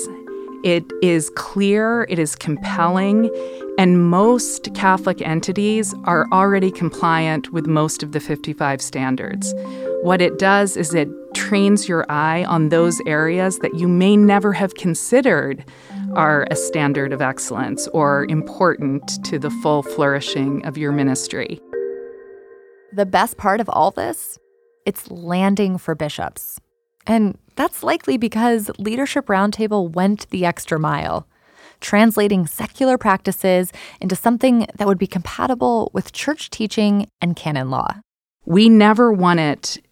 It 0.63 0.85
is 1.01 1.31
clear, 1.37 2.07
it 2.11 2.19
is 2.19 2.37
compelling, 2.37 3.31
and 3.79 4.11
most 4.11 4.75
Catholic 4.75 5.23
entities 5.23 5.95
are 6.05 6.27
already 6.33 6.71
compliant 6.71 7.51
with 7.51 7.67
most 7.67 8.03
of 8.03 8.13
the 8.13 8.21
55 8.21 8.83
standards. 8.83 9.55
What 10.03 10.21
it 10.21 10.39
does 10.39 10.77
is 10.77 10.93
it 10.93 11.09
trains 11.33 11.89
your 11.89 12.05
eye 12.11 12.45
on 12.45 12.69
those 12.69 13.01
areas 13.07 13.61
that 13.61 13.75
you 13.75 13.89
may 13.89 14.19
never 14.19 14.53
have 14.53 14.75
considered 14.75 15.65
are 16.15 16.47
a 16.51 16.57
standard 16.57 17.15
of 17.15 17.23
excellence 17.23 17.89
or 17.89 18.27
important 18.29 19.25
to 19.25 19.39
the 19.39 19.51
full 19.63 19.83
flourishing 19.83 20.63
of 20.67 20.77
your 20.77 20.93
ministry. 20.93 21.59
The 22.93 23.07
best 23.07 23.39
part 23.39 23.61
of 23.61 23.71
all 23.71 23.93
this? 23.93 24.39
It's 24.85 25.11
landing 25.11 25.79
for 25.79 25.95
bishops. 25.95 26.61
And 27.11 27.37
that's 27.57 27.83
likely 27.83 28.19
because 28.19 28.71
Leadership 28.79 29.27
Roundtable 29.27 29.91
went 29.91 30.31
the 30.31 30.47
extra 30.47 30.79
mile, 30.79 31.27
translating 31.81 32.47
secular 32.47 32.97
practices 32.97 33.73
into 34.01 34.15
something 34.15 34.69
that 34.77 34.87
would 34.87 34.97
be 34.97 35.09
compatible 35.09 35.91
with 35.93 36.13
church 36.13 36.51
teaching 36.51 37.11
and 37.21 37.35
canon 37.35 37.69
law. 37.69 37.97
We 38.47 38.69
never 38.69 39.13
wanted 39.13 39.83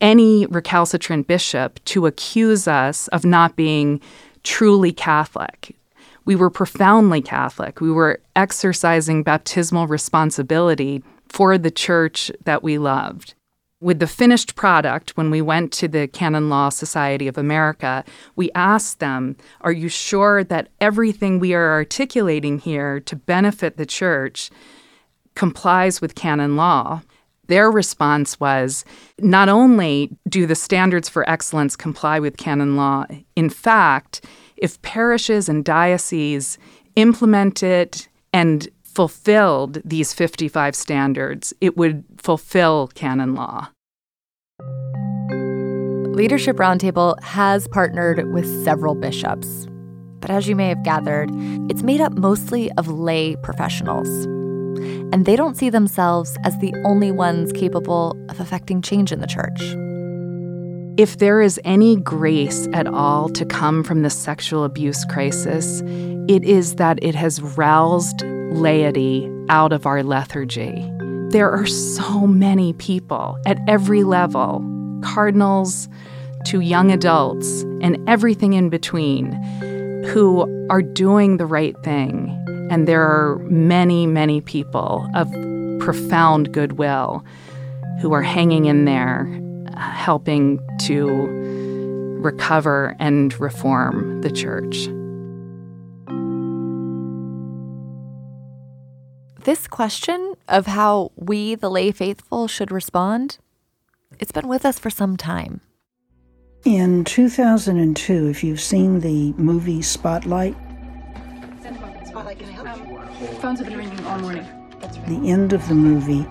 any 0.00 0.46
recalcitrant 0.46 1.26
bishop 1.26 1.84
to 1.86 2.06
accuse 2.06 2.68
us 2.68 3.08
of 3.08 3.24
not 3.24 3.56
being 3.56 4.00
truly 4.44 4.92
Catholic. 4.92 5.74
We 6.26 6.36
were 6.36 6.48
profoundly 6.48 7.22
Catholic. 7.22 7.80
We 7.80 7.90
were 7.90 8.20
exercising 8.36 9.24
baptismal 9.24 9.88
responsibility 9.88 11.02
for 11.28 11.58
the 11.58 11.72
church 11.72 12.30
that 12.44 12.62
we 12.62 12.78
loved. 12.78 13.34
With 13.80 14.00
the 14.00 14.08
finished 14.08 14.56
product, 14.56 15.16
when 15.16 15.30
we 15.30 15.40
went 15.40 15.72
to 15.74 15.86
the 15.86 16.08
Canon 16.08 16.48
Law 16.48 16.68
Society 16.68 17.28
of 17.28 17.38
America, 17.38 18.04
we 18.34 18.50
asked 18.52 18.98
them, 18.98 19.36
Are 19.60 19.70
you 19.70 19.88
sure 19.88 20.42
that 20.42 20.68
everything 20.80 21.38
we 21.38 21.54
are 21.54 21.70
articulating 21.74 22.58
here 22.58 22.98
to 22.98 23.14
benefit 23.14 23.76
the 23.76 23.86
church 23.86 24.50
complies 25.36 26.00
with 26.00 26.16
canon 26.16 26.56
law? 26.56 27.02
Their 27.46 27.70
response 27.70 28.40
was 28.40 28.84
not 29.20 29.48
only 29.48 30.10
do 30.28 30.44
the 30.44 30.56
standards 30.56 31.08
for 31.08 31.28
excellence 31.30 31.76
comply 31.76 32.18
with 32.18 32.36
canon 32.36 32.76
law, 32.76 33.06
in 33.36 33.48
fact, 33.48 34.24
if 34.56 34.82
parishes 34.82 35.48
and 35.48 35.64
dioceses 35.64 36.58
implement 36.96 37.62
it 37.62 38.08
and 38.32 38.68
fulfilled 38.98 39.80
these 39.84 40.12
55 40.12 40.74
standards, 40.74 41.54
it 41.60 41.76
would 41.76 42.02
fulfill 42.16 42.88
canon 42.96 43.32
law. 43.36 43.68
Leadership 46.16 46.56
Roundtable 46.56 47.14
has 47.22 47.68
partnered 47.68 48.32
with 48.32 48.44
several 48.64 48.96
bishops. 48.96 49.68
But 50.18 50.30
as 50.30 50.48
you 50.48 50.56
may 50.56 50.68
have 50.68 50.82
gathered, 50.82 51.30
it's 51.70 51.84
made 51.84 52.00
up 52.00 52.14
mostly 52.14 52.72
of 52.72 52.88
lay 52.88 53.36
professionals. 53.36 54.08
And 55.12 55.26
they 55.26 55.36
don't 55.36 55.56
see 55.56 55.70
themselves 55.70 56.36
as 56.42 56.58
the 56.58 56.74
only 56.84 57.12
ones 57.12 57.52
capable 57.52 58.20
of 58.28 58.40
affecting 58.40 58.82
change 58.82 59.12
in 59.12 59.20
the 59.20 59.28
church. 59.28 59.60
If 61.00 61.18
there 61.18 61.40
is 61.40 61.60
any 61.62 61.94
grace 61.94 62.66
at 62.72 62.88
all 62.88 63.28
to 63.28 63.44
come 63.44 63.84
from 63.84 64.02
the 64.02 64.10
sexual 64.10 64.64
abuse 64.64 65.04
crisis, 65.04 65.82
it 66.28 66.42
is 66.42 66.74
that 66.74 66.98
it 67.00 67.14
has 67.14 67.40
roused 67.56 68.24
laity 68.52 69.30
out 69.48 69.72
of 69.72 69.86
our 69.86 70.02
lethargy. 70.02 70.90
There 71.30 71.50
are 71.50 71.66
so 71.66 72.26
many 72.26 72.72
people 72.74 73.38
at 73.46 73.58
every 73.68 74.04
level 74.04 74.64
cardinals 75.02 75.88
to 76.46 76.60
young 76.60 76.90
adults 76.90 77.62
and 77.82 77.98
everything 78.08 78.54
in 78.54 78.70
between 78.70 79.32
who 80.06 80.46
are 80.70 80.82
doing 80.82 81.36
the 81.36 81.46
right 81.46 81.76
thing. 81.82 82.30
And 82.70 82.88
there 82.88 83.02
are 83.02 83.38
many, 83.50 84.06
many 84.06 84.40
people 84.40 85.08
of 85.14 85.30
profound 85.80 86.52
goodwill 86.52 87.24
who 88.00 88.12
are 88.12 88.22
hanging 88.22 88.66
in 88.66 88.84
there, 88.84 89.26
helping 89.76 90.60
to 90.82 91.06
recover 92.20 92.96
and 92.98 93.38
reform 93.38 94.20
the 94.22 94.30
church. 94.30 94.88
This 99.48 99.66
question 99.66 100.34
of 100.46 100.66
how 100.66 101.10
we, 101.16 101.54
the 101.54 101.70
lay 101.70 101.90
faithful, 101.90 102.48
should 102.48 102.70
respond, 102.70 103.38
it's 104.20 104.30
been 104.30 104.46
with 104.46 104.66
us 104.66 104.78
for 104.78 104.90
some 104.90 105.16
time. 105.16 105.62
In 106.66 107.02
2002, 107.02 108.28
if 108.28 108.44
you've 108.44 108.60
seen 108.60 109.00
the 109.00 109.32
movie 109.38 109.80
Spotlight, 109.80 110.54
Spotlight, 112.04 112.38
can 112.38 112.48
I 112.50 112.52
help 112.52 112.90
you? 112.90 112.98
Um, 112.98 113.36
phones 113.40 113.60
have 113.60 113.68
been 113.68 113.78
ringing 113.78 114.04
all 114.04 114.18
morning. 114.18 114.46
the 115.06 115.30
end 115.30 115.54
of 115.54 115.66
the 115.66 115.74
movie, 115.74 116.26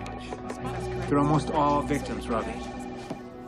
They're 1.10 1.18
almost 1.18 1.50
all 1.50 1.82
victims, 1.82 2.28
Robbie. 2.28 2.54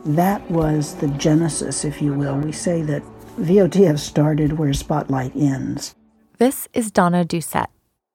that 0.04 0.50
was 0.50 0.96
the 0.96 1.06
genesis, 1.10 1.84
if 1.84 2.02
you 2.02 2.12
will. 2.12 2.36
We 2.36 2.50
say 2.50 2.82
that 2.82 3.04
VOTF 3.38 4.00
started 4.00 4.58
where 4.58 4.72
Spotlight 4.72 5.36
ends. 5.36 5.94
This 6.38 6.66
is 6.74 6.90
Donna 6.90 7.24
Doucette. 7.24 7.68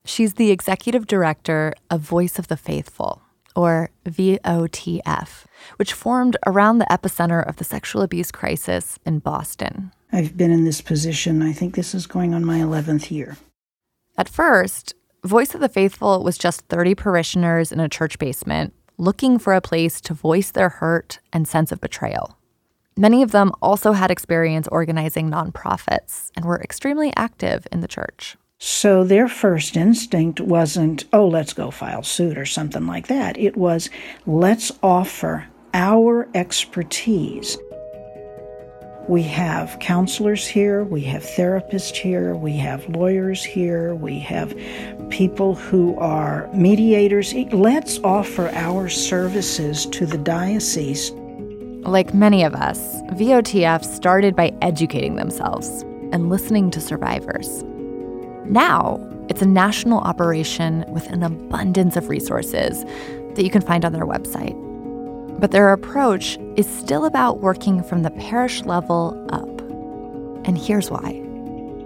She's 0.06 0.36
the 0.36 0.52
executive 0.52 1.08
director 1.08 1.74
of 1.90 2.00
Voice 2.00 2.38
of 2.38 2.48
the 2.48 2.56
Faithful, 2.56 3.24
or 3.56 3.90
VOTF, 4.06 5.46
which 5.78 5.94
formed 5.94 6.38
around 6.46 6.78
the 6.78 6.86
epicenter 6.92 7.46
of 7.46 7.56
the 7.56 7.64
sexual 7.64 8.04
abuse 8.04 8.32
crisis 8.32 9.00
in 9.04 9.18
Boston. 9.18 9.92
I've 10.12 10.38
been 10.38 10.52
in 10.52 10.64
this 10.64 10.80
position, 10.80 11.42
I 11.42 11.54
think 11.54 11.74
this 11.74 11.96
is 11.96 12.06
going 12.06 12.36
on 12.36 12.46
my 12.46 12.60
11th 12.60 13.10
year. 13.10 13.38
At 14.16 14.30
first, 14.30 14.94
Voice 15.24 15.56
of 15.56 15.60
the 15.60 15.68
Faithful 15.68 16.24
was 16.24 16.38
just 16.38 16.62
30 16.68 16.94
parishioners 16.94 17.72
in 17.72 17.80
a 17.80 17.90
church 17.90 18.20
basement 18.20 18.74
looking 18.98 19.40
for 19.40 19.54
a 19.54 19.62
place 19.62 20.00
to 20.02 20.14
voice 20.14 20.52
their 20.52 20.70
hurt 20.70 21.20
and 21.34 21.48
sense 21.48 21.72
of 21.72 21.82
betrayal. 21.82 22.38
Many 22.96 23.24
of 23.24 23.32
them 23.32 23.52
also 23.62 23.92
had 23.92 24.12
experience 24.12 24.68
organizing 24.72 25.30
nonprofits 25.30 26.32
and 26.36 26.46
were 26.46 26.62
extremely 26.62 27.12
active 27.18 27.68
in 27.72 27.82
the 27.82 27.88
church. 27.88 28.38
So 28.60 29.04
their 29.04 29.28
first 29.28 29.76
instinct 29.76 30.40
wasn't, 30.40 31.06
oh, 31.12 31.28
let's 31.28 31.54
go 31.54 31.72
file 31.72 32.04
suit 32.04 32.38
or 32.38 32.46
something 32.46 32.88
like 32.88 33.08
that. 33.08 33.38
It 33.38 33.58
was, 33.58 33.90
let's 34.26 34.72
offer 34.82 35.48
our 35.74 36.30
expertise. 36.34 37.58
We 39.08 39.22
have 39.24 39.78
counselors 39.80 40.48
here, 40.48 40.84
we 40.84 41.02
have 41.02 41.22
therapists 41.22 41.96
here, 41.96 42.34
we 42.36 42.58
have 42.58 42.90
lawyers 42.90 43.44
here, 43.44 43.94
we 43.94 44.18
have 44.20 44.58
people 45.12 45.54
who 45.54 45.96
are 45.98 46.50
mediators. 46.54 47.32
Let's 47.52 48.00
offer 48.00 48.50
our 48.54 48.90
services 48.90 49.86
to 49.88 50.08
the 50.08 50.18
diocese. 50.18 51.12
Like 51.86 52.16
many 52.16 52.44
of 52.44 52.56
us, 52.56 52.80
VOTF 53.12 53.86
started 53.86 54.36
by 54.36 54.56
educating 54.64 55.18
themselves 55.18 55.84
and 56.12 56.30
listening 56.30 56.72
to 56.72 56.82
survivors. 56.82 57.64
Now, 58.46 59.00
it's 59.30 59.42
a 59.42 59.48
national 59.48 60.00
operation 60.00 60.86
with 60.88 61.08
an 61.08 61.24
abundance 61.24 61.96
of 61.96 62.10
resources 62.10 62.84
that 63.36 63.44
you 63.44 63.50
can 63.50 63.62
find 63.62 63.84
on 63.84 63.92
their 63.92 64.06
website. 64.06 64.56
But 65.40 65.52
their 65.52 65.74
approach 65.74 66.38
is 66.56 66.68
still 66.68 67.06
about 67.06 67.40
working 67.40 67.84
from 67.84 68.04
the 68.04 68.12
parish 68.12 68.64
level 68.64 69.28
up. 69.32 69.50
And 70.48 70.58
here's 70.58 70.90
why. 70.90 71.22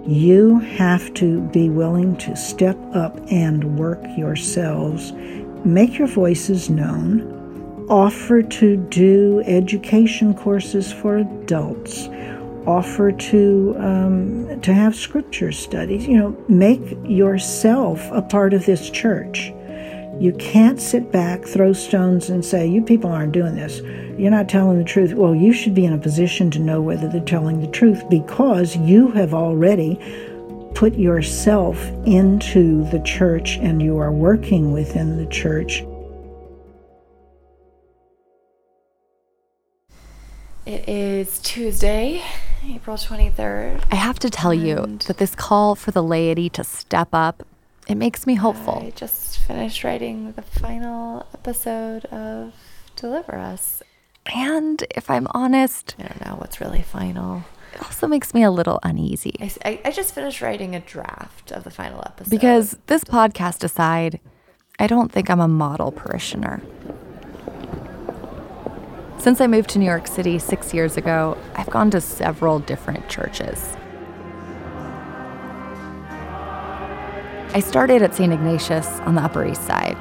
You 0.06 0.60
have 0.60 1.12
to 1.14 1.40
be 1.48 1.68
willing 1.68 2.16
to 2.18 2.36
step 2.36 2.78
up 2.94 3.18
and 3.30 3.78
work 3.78 4.00
yourselves, 4.16 5.12
make 5.64 5.98
your 5.98 6.08
voices 6.08 6.70
known, 6.70 7.86
offer 7.88 8.42
to 8.42 8.76
do 8.76 9.42
education 9.46 10.32
courses 10.34 10.92
for 10.92 11.18
adults, 11.18 12.08
offer 12.66 13.12
to 13.12 13.74
um, 13.78 14.60
to 14.60 14.72
have 14.72 14.94
scripture 14.94 15.52
studies. 15.52 16.06
You 16.06 16.18
know, 16.18 16.44
make 16.48 16.96
yourself 17.04 18.08
a 18.12 18.22
part 18.22 18.54
of 18.54 18.66
this 18.66 18.90
church. 18.90 19.52
You 20.20 20.34
can't 20.38 20.78
sit 20.78 21.10
back, 21.10 21.44
throw 21.44 21.72
stones, 21.72 22.28
and 22.28 22.44
say, 22.44 22.66
You 22.66 22.82
people 22.82 23.10
aren't 23.10 23.32
doing 23.32 23.54
this. 23.54 23.80
You're 24.18 24.30
not 24.30 24.50
telling 24.50 24.76
the 24.76 24.84
truth. 24.84 25.14
Well, 25.14 25.34
you 25.34 25.52
should 25.52 25.74
be 25.74 25.86
in 25.86 25.94
a 25.94 25.98
position 25.98 26.50
to 26.50 26.58
know 26.58 26.82
whether 26.82 27.08
they're 27.08 27.22
telling 27.22 27.62
the 27.62 27.70
truth 27.70 28.02
because 28.10 28.76
you 28.76 29.08
have 29.12 29.32
already 29.32 29.98
put 30.74 30.94
yourself 30.94 31.82
into 32.04 32.84
the 32.90 33.00
church 33.00 33.56
and 33.58 33.80
you 33.80 33.96
are 33.96 34.12
working 34.12 34.72
within 34.72 35.16
the 35.16 35.30
church. 35.30 35.82
It 40.66 40.88
is 40.88 41.38
Tuesday, 41.40 42.22
April 42.64 42.96
23rd. 42.96 43.82
I 43.90 43.94
have 43.94 44.18
to 44.20 44.30
tell 44.30 44.52
you 44.52 44.98
that 45.06 45.18
this 45.18 45.34
call 45.34 45.74
for 45.74 45.90
the 45.90 46.02
laity 46.02 46.48
to 46.50 46.64
step 46.64 47.08
up, 47.12 47.42
it 47.88 47.94
makes 47.94 48.26
me 48.26 48.34
hopeful. 48.34 48.82
I 48.86 48.90
just 48.90 49.38
finished 49.38 49.82
writing 49.82 50.32
the 50.32 50.42
final 50.42 51.26
episode 51.34 52.04
of 52.06 52.52
Deliver 52.96 53.36
Us. 53.36 53.82
And 54.26 54.84
if 54.94 55.10
I'm 55.10 55.26
honest, 55.30 55.96
I 55.98 56.02
don't 56.02 56.24
know 56.24 56.34
what's 56.36 56.60
really 56.60 56.82
final. 56.82 57.44
It 57.74 57.82
also 57.82 58.06
makes 58.06 58.34
me 58.34 58.42
a 58.42 58.50
little 58.50 58.78
uneasy. 58.82 59.34
I, 59.40 59.52
I, 59.64 59.80
I 59.86 59.90
just 59.90 60.14
finished 60.14 60.42
writing 60.42 60.74
a 60.74 60.80
draft 60.80 61.52
of 61.52 61.64
the 61.64 61.70
final 61.70 62.00
episode. 62.04 62.30
Because 62.30 62.76
this 62.86 63.04
podcast 63.04 63.64
aside, 63.64 64.20
I 64.78 64.86
don't 64.86 65.10
think 65.10 65.30
I'm 65.30 65.40
a 65.40 65.48
model 65.48 65.92
parishioner. 65.92 66.62
Since 69.20 69.42
I 69.42 69.48
moved 69.48 69.68
to 69.70 69.78
New 69.78 69.84
York 69.84 70.06
City 70.06 70.38
six 70.38 70.72
years 70.72 70.96
ago, 70.96 71.36
I've 71.54 71.68
gone 71.68 71.90
to 71.90 72.00
several 72.00 72.58
different 72.58 73.06
churches. 73.10 73.76
I 77.52 77.60
started 77.60 78.00
at 78.00 78.14
St. 78.14 78.32
Ignatius 78.32 78.86
on 79.00 79.16
the 79.16 79.20
Upper 79.20 79.44
East 79.44 79.66
Side, 79.66 79.98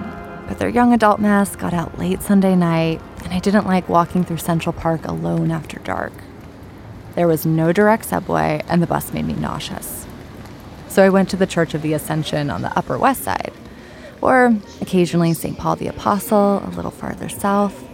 but 0.48 0.58
their 0.58 0.70
young 0.70 0.94
adult 0.94 1.20
mass 1.20 1.58
got 1.58 1.74
out 1.74 2.00
late 2.00 2.22
Sunday 2.22 2.56
night, 2.56 3.02
and 3.26 3.34
I 3.34 3.40
didn't 3.40 3.68
like 3.68 3.90
walking 3.90 4.24
through 4.24 4.38
Central 4.38 4.72
Park 4.72 5.04
alone 5.04 5.52
after 5.52 5.80
dark. 5.80 6.14
There 7.16 7.28
was 7.28 7.46
no 7.46 7.74
direct 7.74 8.06
subway, 8.06 8.62
and 8.70 8.82
the 8.82 8.88
bus 8.88 9.12
made 9.12 9.26
me 9.26 9.34
nauseous. 9.34 10.08
So 10.88 11.04
I 11.04 11.10
went 11.10 11.30
to 11.32 11.38
the 11.38 11.46
Church 11.46 11.74
of 11.74 11.82
the 11.82 11.92
Ascension 11.92 12.50
on 12.50 12.62
the 12.62 12.78
Upper 12.78 12.98
West 12.98 13.26
Side, 13.26 13.52
or 14.22 14.56
occasionally 14.80 15.34
St. 15.34 15.58
Paul 15.58 15.76
the 15.76 15.88
Apostle 15.88 16.64
a 16.66 16.72
little 16.74 16.90
farther 16.90 17.28
south. 17.28 17.89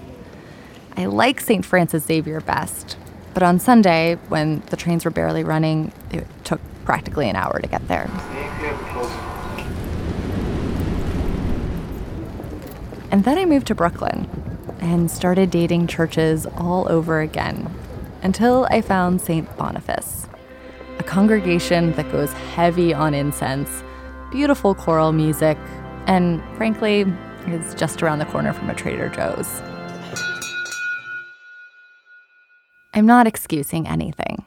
I 0.97 1.05
like 1.05 1.41
St. 1.41 1.65
Francis 1.65 2.05
Xavier 2.05 2.39
best, 2.39 2.97
but 3.33 3.43
on 3.43 3.59
Sunday, 3.59 4.17
when 4.29 4.61
the 4.67 4.77
trains 4.77 5.03
were 5.03 5.11
barely 5.11 5.43
running, 5.43 5.91
it 6.11 6.25
took 6.45 6.61
practically 6.85 7.29
an 7.29 7.35
hour 7.35 7.59
to 7.59 7.67
get 7.67 7.85
there. 7.89 8.09
And 13.11 13.23
then 13.25 13.37
I 13.37 13.45
moved 13.45 13.67
to 13.67 13.75
Brooklyn 13.75 14.29
and 14.79 15.11
started 15.11 15.51
dating 15.51 15.87
churches 15.87 16.45
all 16.57 16.89
over 16.89 17.19
again 17.19 17.69
until 18.23 18.67
I 18.71 18.81
found 18.81 19.19
St. 19.19 19.53
Boniface, 19.57 20.27
a 20.97 21.03
congregation 21.03 21.91
that 21.93 22.09
goes 22.11 22.31
heavy 22.33 22.93
on 22.93 23.13
incense, 23.13 23.83
beautiful 24.31 24.73
choral 24.73 25.11
music, 25.11 25.57
and 26.07 26.41
frankly, 26.55 27.05
is 27.47 27.75
just 27.75 28.01
around 28.01 28.19
the 28.19 28.25
corner 28.25 28.53
from 28.53 28.69
a 28.69 28.75
Trader 28.75 29.09
Joe's. 29.09 29.61
I'm 32.95 33.05
not 33.05 33.27
excusing 33.27 33.89
anything. 33.89 34.45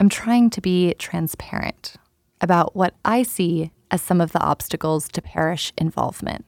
I'm 0.00 0.08
trying 0.08 0.48
to 0.48 0.62
be 0.62 0.94
transparent 0.94 1.96
about 2.40 2.74
what 2.74 2.94
I 3.04 3.22
see 3.22 3.70
as 3.90 4.00
some 4.00 4.22
of 4.22 4.32
the 4.32 4.40
obstacles 4.40 5.08
to 5.08 5.20
parish 5.20 5.70
involvement. 5.76 6.46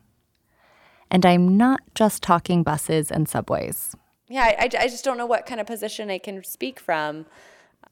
And 1.11 1.26
I'm 1.26 1.59
not 1.59 1.80
just 1.94 2.22
talking 2.22 2.62
buses 2.62 3.11
and 3.11 3.28
subways. 3.28 3.94
Yeah, 4.28 4.44
I, 4.59 4.64
I 4.64 4.88
just 4.88 5.04
don't 5.04 5.18
know 5.18 5.26
what 5.26 5.44
kind 5.44 5.61
of 5.61 5.66
position 5.66 6.11
I 6.11 6.16
can 6.16 6.42
speak 6.42 6.80
from. 6.80 7.26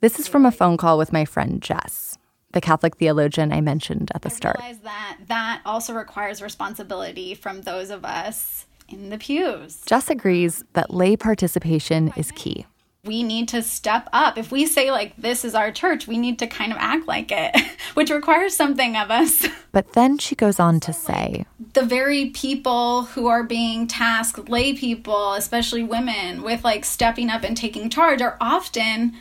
This 0.00 0.18
is 0.18 0.26
from 0.26 0.46
a 0.46 0.50
phone 0.50 0.78
call 0.78 0.96
with 0.96 1.12
my 1.12 1.26
friend 1.26 1.60
Jess, 1.60 2.16
the 2.52 2.60
Catholic 2.62 2.96
theologian 2.96 3.52
I 3.52 3.60
mentioned 3.60 4.12
at 4.14 4.22
the 4.22 4.30
start. 4.30 4.56
I 4.58 4.68
realize 4.68 4.82
that 4.82 5.18
that 5.26 5.60
also 5.66 5.92
requires 5.92 6.40
responsibility 6.40 7.34
from 7.34 7.60
those 7.62 7.90
of 7.90 8.02
us 8.02 8.64
in 8.88 9.10
the 9.10 9.18
pews. 9.18 9.82
Jess 9.84 10.08
agrees 10.08 10.64
that 10.72 10.92
lay 10.92 11.16
participation 11.16 12.10
is 12.16 12.32
key 12.32 12.64
we 13.04 13.22
need 13.22 13.48
to 13.48 13.62
step 13.62 14.08
up. 14.12 14.38
If 14.38 14.50
we 14.50 14.66
say, 14.66 14.90
like, 14.90 15.16
this 15.16 15.44
is 15.44 15.54
our 15.54 15.70
church, 15.70 16.06
we 16.06 16.16
need 16.16 16.38
to 16.38 16.46
kind 16.46 16.72
of 16.72 16.78
act 16.80 17.06
like 17.06 17.30
it, 17.30 17.54
which 17.94 18.10
requires 18.10 18.56
something 18.56 18.96
of 18.96 19.10
us. 19.10 19.46
But 19.74 19.94
then 19.94 20.18
she 20.18 20.36
goes 20.36 20.60
on 20.60 20.78
to 20.80 20.92
say 20.92 21.46
the 21.72 21.82
very 21.82 22.26
people 22.26 23.02
who 23.06 23.26
are 23.26 23.42
being 23.42 23.88
tasked, 23.88 24.48
lay 24.48 24.72
people, 24.72 25.32
especially 25.32 25.82
women, 25.82 26.42
with 26.42 26.62
like 26.62 26.84
stepping 26.84 27.28
up 27.28 27.42
and 27.42 27.56
taking 27.56 27.90
charge, 27.90 28.22
are 28.22 28.36
often 28.40 29.14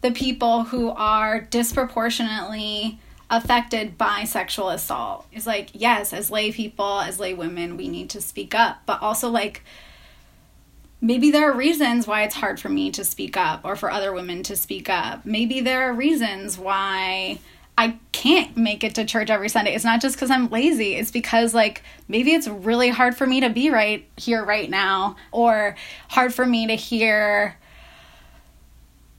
the 0.00 0.10
people 0.10 0.64
who 0.64 0.88
are 0.88 1.42
disproportionately 1.42 2.98
affected 3.28 3.98
by 3.98 4.24
sexual 4.24 4.70
assault. 4.70 5.26
It's 5.30 5.46
like, 5.46 5.68
yes, 5.74 6.14
as 6.14 6.30
lay 6.30 6.52
people, 6.52 7.00
as 7.00 7.20
lay 7.20 7.34
women, 7.34 7.76
we 7.76 7.88
need 7.88 8.08
to 8.10 8.22
speak 8.22 8.54
up, 8.54 8.78
but 8.86 9.02
also 9.02 9.28
like, 9.28 9.62
maybe 11.02 11.32
there 11.32 11.50
are 11.50 11.54
reasons 11.54 12.06
why 12.06 12.22
it's 12.22 12.36
hard 12.36 12.60
for 12.60 12.68
me 12.68 12.90
to 12.92 13.04
speak 13.04 13.36
up 13.36 13.64
or 13.64 13.74
for 13.74 13.90
other 13.90 14.12
women 14.12 14.42
to 14.44 14.56
speak 14.56 14.88
up. 14.88 15.26
Maybe 15.26 15.60
there 15.60 15.90
are 15.90 15.92
reasons 15.92 16.56
why 16.56 17.40
I 17.76 17.98
can't 18.12 18.56
make 18.56 18.84
it 18.84 18.94
to 18.94 19.04
church 19.04 19.28
every 19.28 19.48
Sunday. 19.48 19.74
It's 19.74 19.84
not 19.84 20.00
just 20.00 20.14
because 20.14 20.30
I'm 20.30 20.48
lazy, 20.48 20.94
it's 20.94 21.10
because, 21.10 21.52
like, 21.52 21.82
maybe 22.06 22.32
it's 22.32 22.46
really 22.46 22.90
hard 22.90 23.16
for 23.16 23.26
me 23.26 23.40
to 23.40 23.50
be 23.50 23.68
right 23.70 24.06
here, 24.16 24.44
right 24.44 24.70
now, 24.70 25.16
or 25.32 25.74
hard 26.08 26.32
for 26.32 26.46
me 26.46 26.68
to 26.68 26.74
hear 26.76 27.56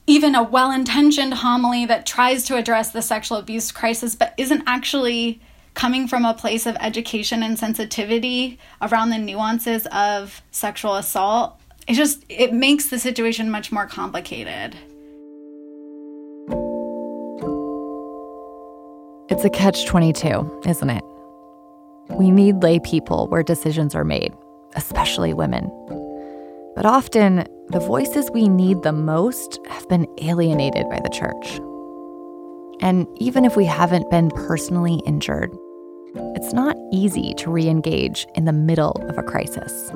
even 0.06 0.34
a 0.34 0.42
well 0.42 0.70
intentioned 0.70 1.34
homily 1.34 1.84
that 1.86 2.06
tries 2.06 2.44
to 2.44 2.56
address 2.56 2.92
the 2.92 3.02
sexual 3.02 3.38
abuse 3.38 3.72
crisis 3.72 4.14
but 4.14 4.34
isn't 4.36 4.62
actually 4.66 5.40
coming 5.72 6.06
from 6.06 6.24
a 6.24 6.34
place 6.34 6.66
of 6.66 6.76
education 6.78 7.42
and 7.42 7.58
sensitivity 7.58 8.58
around 8.80 9.10
the 9.10 9.18
nuances 9.18 9.86
of 9.86 10.42
sexual 10.50 10.94
assault 10.94 11.58
it 11.86 11.94
just 11.94 12.24
it 12.28 12.52
makes 12.52 12.88
the 12.88 12.98
situation 12.98 13.50
much 13.50 13.70
more 13.72 13.86
complicated. 13.86 14.76
It's 19.30 19.44
a 19.44 19.50
catch 19.50 19.86
22, 19.86 20.62
isn't 20.66 20.90
it? 20.90 21.04
We 22.10 22.30
need 22.30 22.62
lay 22.62 22.78
people 22.78 23.26
where 23.28 23.42
decisions 23.42 23.94
are 23.94 24.04
made, 24.04 24.32
especially 24.76 25.32
women. 25.32 25.70
But 26.76 26.84
often, 26.84 27.46
the 27.68 27.80
voices 27.80 28.30
we 28.32 28.48
need 28.48 28.82
the 28.82 28.92
most 28.92 29.58
have 29.68 29.88
been 29.88 30.06
alienated 30.20 30.88
by 30.90 31.00
the 31.00 31.08
church. 31.08 31.60
And 32.82 33.06
even 33.18 33.44
if 33.44 33.56
we 33.56 33.64
haven't 33.64 34.10
been 34.10 34.30
personally 34.30 35.00
injured, 35.06 35.50
it's 36.36 36.52
not 36.52 36.76
easy 36.92 37.32
to 37.38 37.50
re 37.50 37.66
engage 37.66 38.26
in 38.34 38.44
the 38.44 38.52
middle 38.52 38.92
of 39.08 39.16
a 39.16 39.22
crisis. 39.22 39.90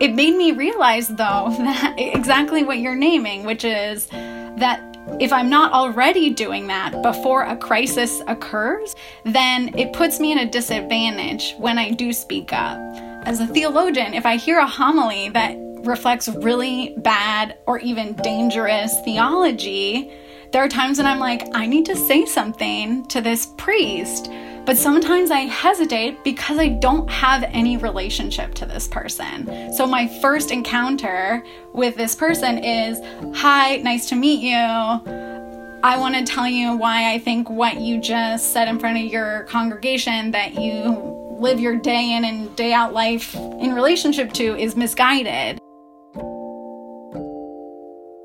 It 0.00 0.14
made 0.14 0.36
me 0.36 0.52
realize, 0.52 1.08
though, 1.08 1.54
that 1.58 1.94
exactly 1.96 2.64
what 2.64 2.78
you're 2.78 2.96
naming, 2.96 3.44
which 3.44 3.64
is 3.64 4.06
that 4.06 4.80
if 5.20 5.32
I'm 5.32 5.48
not 5.48 5.72
already 5.72 6.30
doing 6.30 6.66
that 6.68 7.02
before 7.02 7.42
a 7.42 7.56
crisis 7.56 8.22
occurs, 8.26 8.96
then 9.24 9.76
it 9.78 9.92
puts 9.92 10.18
me 10.18 10.32
in 10.32 10.38
a 10.38 10.50
disadvantage 10.50 11.54
when 11.58 11.78
I 11.78 11.90
do 11.90 12.12
speak 12.12 12.52
up. 12.52 12.78
As 13.26 13.40
a 13.40 13.46
theologian, 13.46 14.14
if 14.14 14.26
I 14.26 14.36
hear 14.36 14.58
a 14.58 14.66
homily 14.66 15.28
that 15.30 15.56
reflects 15.84 16.28
really 16.28 16.94
bad 16.98 17.58
or 17.66 17.78
even 17.78 18.14
dangerous 18.14 18.98
theology, 19.04 20.10
there 20.52 20.62
are 20.62 20.68
times 20.68 20.98
when 20.98 21.06
I'm 21.06 21.18
like, 21.18 21.46
I 21.54 21.66
need 21.66 21.86
to 21.86 21.96
say 21.96 22.26
something 22.26 23.06
to 23.08 23.20
this 23.20 23.46
priest. 23.58 24.30
But 24.66 24.78
sometimes 24.78 25.30
I 25.30 25.40
hesitate 25.40 26.24
because 26.24 26.58
I 26.58 26.68
don't 26.68 27.08
have 27.10 27.42
any 27.48 27.76
relationship 27.76 28.54
to 28.54 28.66
this 28.66 28.88
person. 28.88 29.72
So 29.74 29.86
my 29.86 30.08
first 30.22 30.50
encounter 30.50 31.44
with 31.74 31.96
this 31.96 32.14
person 32.14 32.64
is 32.64 32.98
Hi, 33.36 33.76
nice 33.76 34.08
to 34.08 34.16
meet 34.16 34.40
you. 34.40 34.56
I 34.56 35.98
want 35.98 36.14
to 36.14 36.24
tell 36.24 36.48
you 36.48 36.76
why 36.76 37.12
I 37.12 37.18
think 37.18 37.50
what 37.50 37.78
you 37.78 38.00
just 38.00 38.54
said 38.54 38.68
in 38.68 38.78
front 38.78 38.96
of 38.96 39.04
your 39.04 39.42
congregation 39.44 40.30
that 40.30 40.54
you 40.54 41.36
live 41.38 41.60
your 41.60 41.76
day 41.76 42.12
in 42.16 42.24
and 42.24 42.56
day 42.56 42.72
out 42.72 42.94
life 42.94 43.34
in 43.34 43.74
relationship 43.74 44.32
to 44.32 44.56
is 44.56 44.76
misguided. 44.76 45.58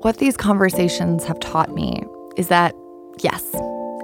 What 0.00 0.16
these 0.16 0.38
conversations 0.38 1.24
have 1.24 1.38
taught 1.40 1.74
me 1.74 2.02
is 2.38 2.48
that, 2.48 2.74
yes, 3.18 3.44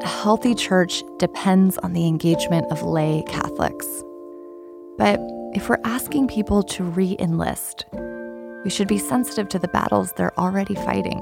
a 0.03 0.07
healthy 0.07 0.55
church 0.55 1.03
depends 1.19 1.79
on 1.79 1.93
the 1.93 2.07
engagement 2.07 2.71
of 2.71 2.83
lay 2.83 3.23
Catholics. 3.27 3.87
But 4.99 5.21
if 5.55 5.69
we're 5.69 5.81
asking 5.85 6.29
people 6.29 6.63
to 6.65 6.85
re 6.85 7.17
enlist, 7.19 7.87
we 8.65 8.71
should 8.71 8.89
be 8.89 8.99
sensitive 8.99 9.49
to 9.51 9.59
the 9.59 9.69
battles 9.69 10.13
they're 10.13 10.39
already 10.39 10.75
fighting. 10.75 11.21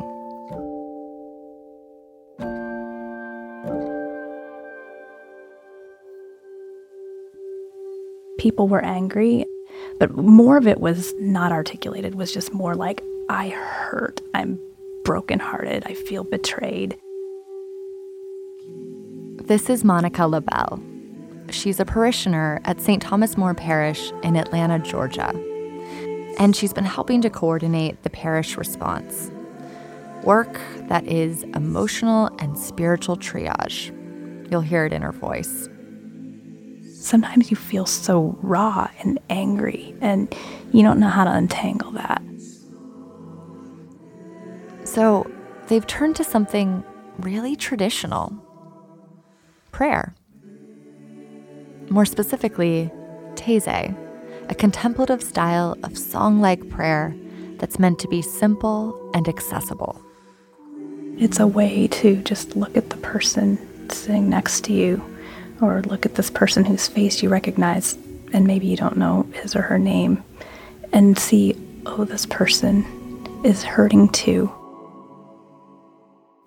People 8.38 8.68
were 8.68 8.84
angry, 8.84 9.46
but 9.98 10.16
more 10.16 10.56
of 10.56 10.66
it 10.66 10.80
was 10.80 11.14
not 11.18 11.52
articulated, 11.52 12.14
was 12.14 12.32
just 12.32 12.52
more 12.52 12.74
like, 12.74 13.02
I 13.28 13.50
hurt, 13.50 14.20
I'm 14.34 14.58
brokenhearted, 15.04 15.84
I 15.86 15.94
feel 15.94 16.24
betrayed. 16.24 16.98
This 19.46 19.68
is 19.68 19.84
Monica 19.84 20.26
LaBelle. 20.26 20.82
She's 21.50 21.78
a 21.78 21.84
parishioner 21.84 22.62
at 22.64 22.80
St. 22.80 23.02
Thomas 23.02 23.36
More 23.36 23.52
Parish 23.52 24.10
in 24.22 24.36
Atlanta, 24.36 24.78
Georgia. 24.78 25.34
And 26.38 26.56
she's 26.56 26.72
been 26.72 26.86
helping 26.86 27.20
to 27.20 27.28
coordinate 27.28 28.02
the 28.04 28.10
parish 28.10 28.56
response 28.56 29.30
work 30.22 30.58
that 30.88 31.06
is 31.06 31.42
emotional 31.54 32.30
and 32.38 32.58
spiritual 32.58 33.18
triage. 33.18 33.90
You'll 34.50 34.62
hear 34.62 34.86
it 34.86 34.94
in 34.94 35.02
her 35.02 35.12
voice. 35.12 35.68
Sometimes 36.94 37.50
you 37.50 37.56
feel 37.58 37.84
so 37.84 38.38
raw 38.40 38.88
and 39.00 39.18
angry, 39.28 39.94
and 40.00 40.34
you 40.72 40.82
don't 40.82 40.98
know 40.98 41.10
how 41.10 41.24
to 41.24 41.30
untangle 41.30 41.90
that. 41.90 42.22
So 44.84 45.30
they've 45.66 45.86
turned 45.86 46.16
to 46.16 46.24
something 46.24 46.82
really 47.18 47.56
traditional 47.56 48.32
prayer. 49.74 50.14
More 51.90 52.06
specifically, 52.06 52.88
Taizé, 53.34 53.92
a 54.48 54.54
contemplative 54.54 55.20
style 55.20 55.76
of 55.82 55.98
song 55.98 56.40
like 56.40 56.70
prayer 56.70 57.12
that's 57.58 57.80
meant 57.80 57.98
to 57.98 58.08
be 58.08 58.22
simple 58.22 59.10
and 59.14 59.28
accessible. 59.28 60.00
It's 61.18 61.40
a 61.40 61.48
way 61.48 61.88
to 61.88 62.22
just 62.22 62.54
look 62.54 62.76
at 62.76 62.90
the 62.90 62.96
person 62.98 63.58
sitting 63.90 64.30
next 64.30 64.62
to 64.64 64.72
you, 64.72 65.02
or 65.60 65.82
look 65.82 66.06
at 66.06 66.14
this 66.14 66.30
person 66.30 66.64
whose 66.64 66.86
face 66.86 67.20
you 67.20 67.28
recognize 67.28 67.98
and 68.32 68.46
maybe 68.46 68.68
you 68.68 68.76
don't 68.76 68.96
know 68.96 69.26
his 69.32 69.56
or 69.56 69.62
her 69.62 69.78
name, 69.78 70.22
and 70.92 71.18
see, 71.18 71.56
oh, 71.86 72.04
this 72.04 72.26
person 72.26 72.84
is 73.44 73.64
hurting 73.64 74.08
too. 74.10 74.52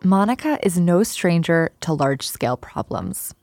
Monica 0.04 0.60
is 0.62 0.80
no 0.80 1.02
stranger 1.02 1.72
to 1.82 1.92
large 1.92 2.28
scale 2.28 2.56
problems. 2.56 3.34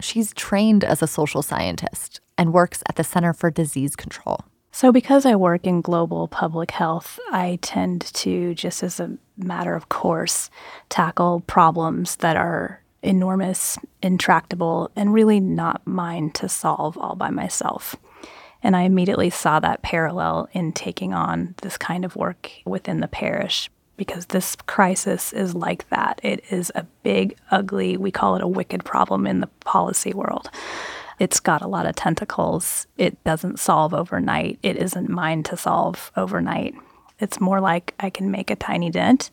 She's 0.00 0.32
trained 0.32 0.82
as 0.82 1.02
a 1.02 1.06
social 1.06 1.42
scientist 1.42 2.20
and 2.38 2.54
works 2.54 2.82
at 2.88 2.96
the 2.96 3.04
Center 3.04 3.34
for 3.34 3.50
Disease 3.50 3.96
Control. 3.96 4.40
So, 4.72 4.92
because 4.92 5.26
I 5.26 5.34
work 5.34 5.66
in 5.66 5.82
global 5.82 6.26
public 6.26 6.70
health, 6.70 7.20
I 7.30 7.58
tend 7.60 8.00
to, 8.14 8.54
just 8.54 8.82
as 8.82 8.98
a 8.98 9.18
matter 9.36 9.74
of 9.74 9.90
course, 9.90 10.48
tackle 10.88 11.40
problems 11.46 12.16
that 12.16 12.36
are 12.36 12.80
enormous, 13.02 13.78
intractable, 14.02 14.90
and 14.96 15.12
really 15.12 15.38
not 15.38 15.86
mine 15.86 16.30
to 16.32 16.48
solve 16.48 16.96
all 16.96 17.14
by 17.14 17.28
myself. 17.28 17.94
And 18.62 18.74
I 18.74 18.82
immediately 18.82 19.28
saw 19.28 19.60
that 19.60 19.82
parallel 19.82 20.48
in 20.52 20.72
taking 20.72 21.12
on 21.12 21.56
this 21.62 21.76
kind 21.76 22.04
of 22.06 22.16
work 22.16 22.50
within 22.64 23.00
the 23.00 23.08
parish 23.08 23.68
because 24.00 24.24
this 24.24 24.56
crisis 24.64 25.30
is 25.34 25.54
like 25.54 25.86
that. 25.90 26.18
It 26.22 26.42
is 26.48 26.72
a 26.74 26.84
big, 27.02 27.36
ugly, 27.50 27.98
we 27.98 28.10
call 28.10 28.34
it 28.34 28.40
a 28.40 28.48
wicked 28.48 28.82
problem 28.82 29.26
in 29.26 29.40
the 29.40 29.46
policy 29.60 30.14
world. 30.14 30.48
It's 31.18 31.38
got 31.38 31.60
a 31.60 31.68
lot 31.68 31.84
of 31.84 31.96
tentacles. 31.96 32.86
It 32.96 33.22
doesn't 33.24 33.60
solve 33.60 33.92
overnight. 33.92 34.58
It 34.62 34.78
isn't 34.78 35.10
mine 35.10 35.42
to 35.42 35.56
solve 35.58 36.10
overnight. 36.16 36.74
It's 37.18 37.42
more 37.42 37.60
like 37.60 37.92
I 38.00 38.08
can 38.08 38.30
make 38.30 38.50
a 38.50 38.56
tiny 38.56 38.88
dent. 38.88 39.30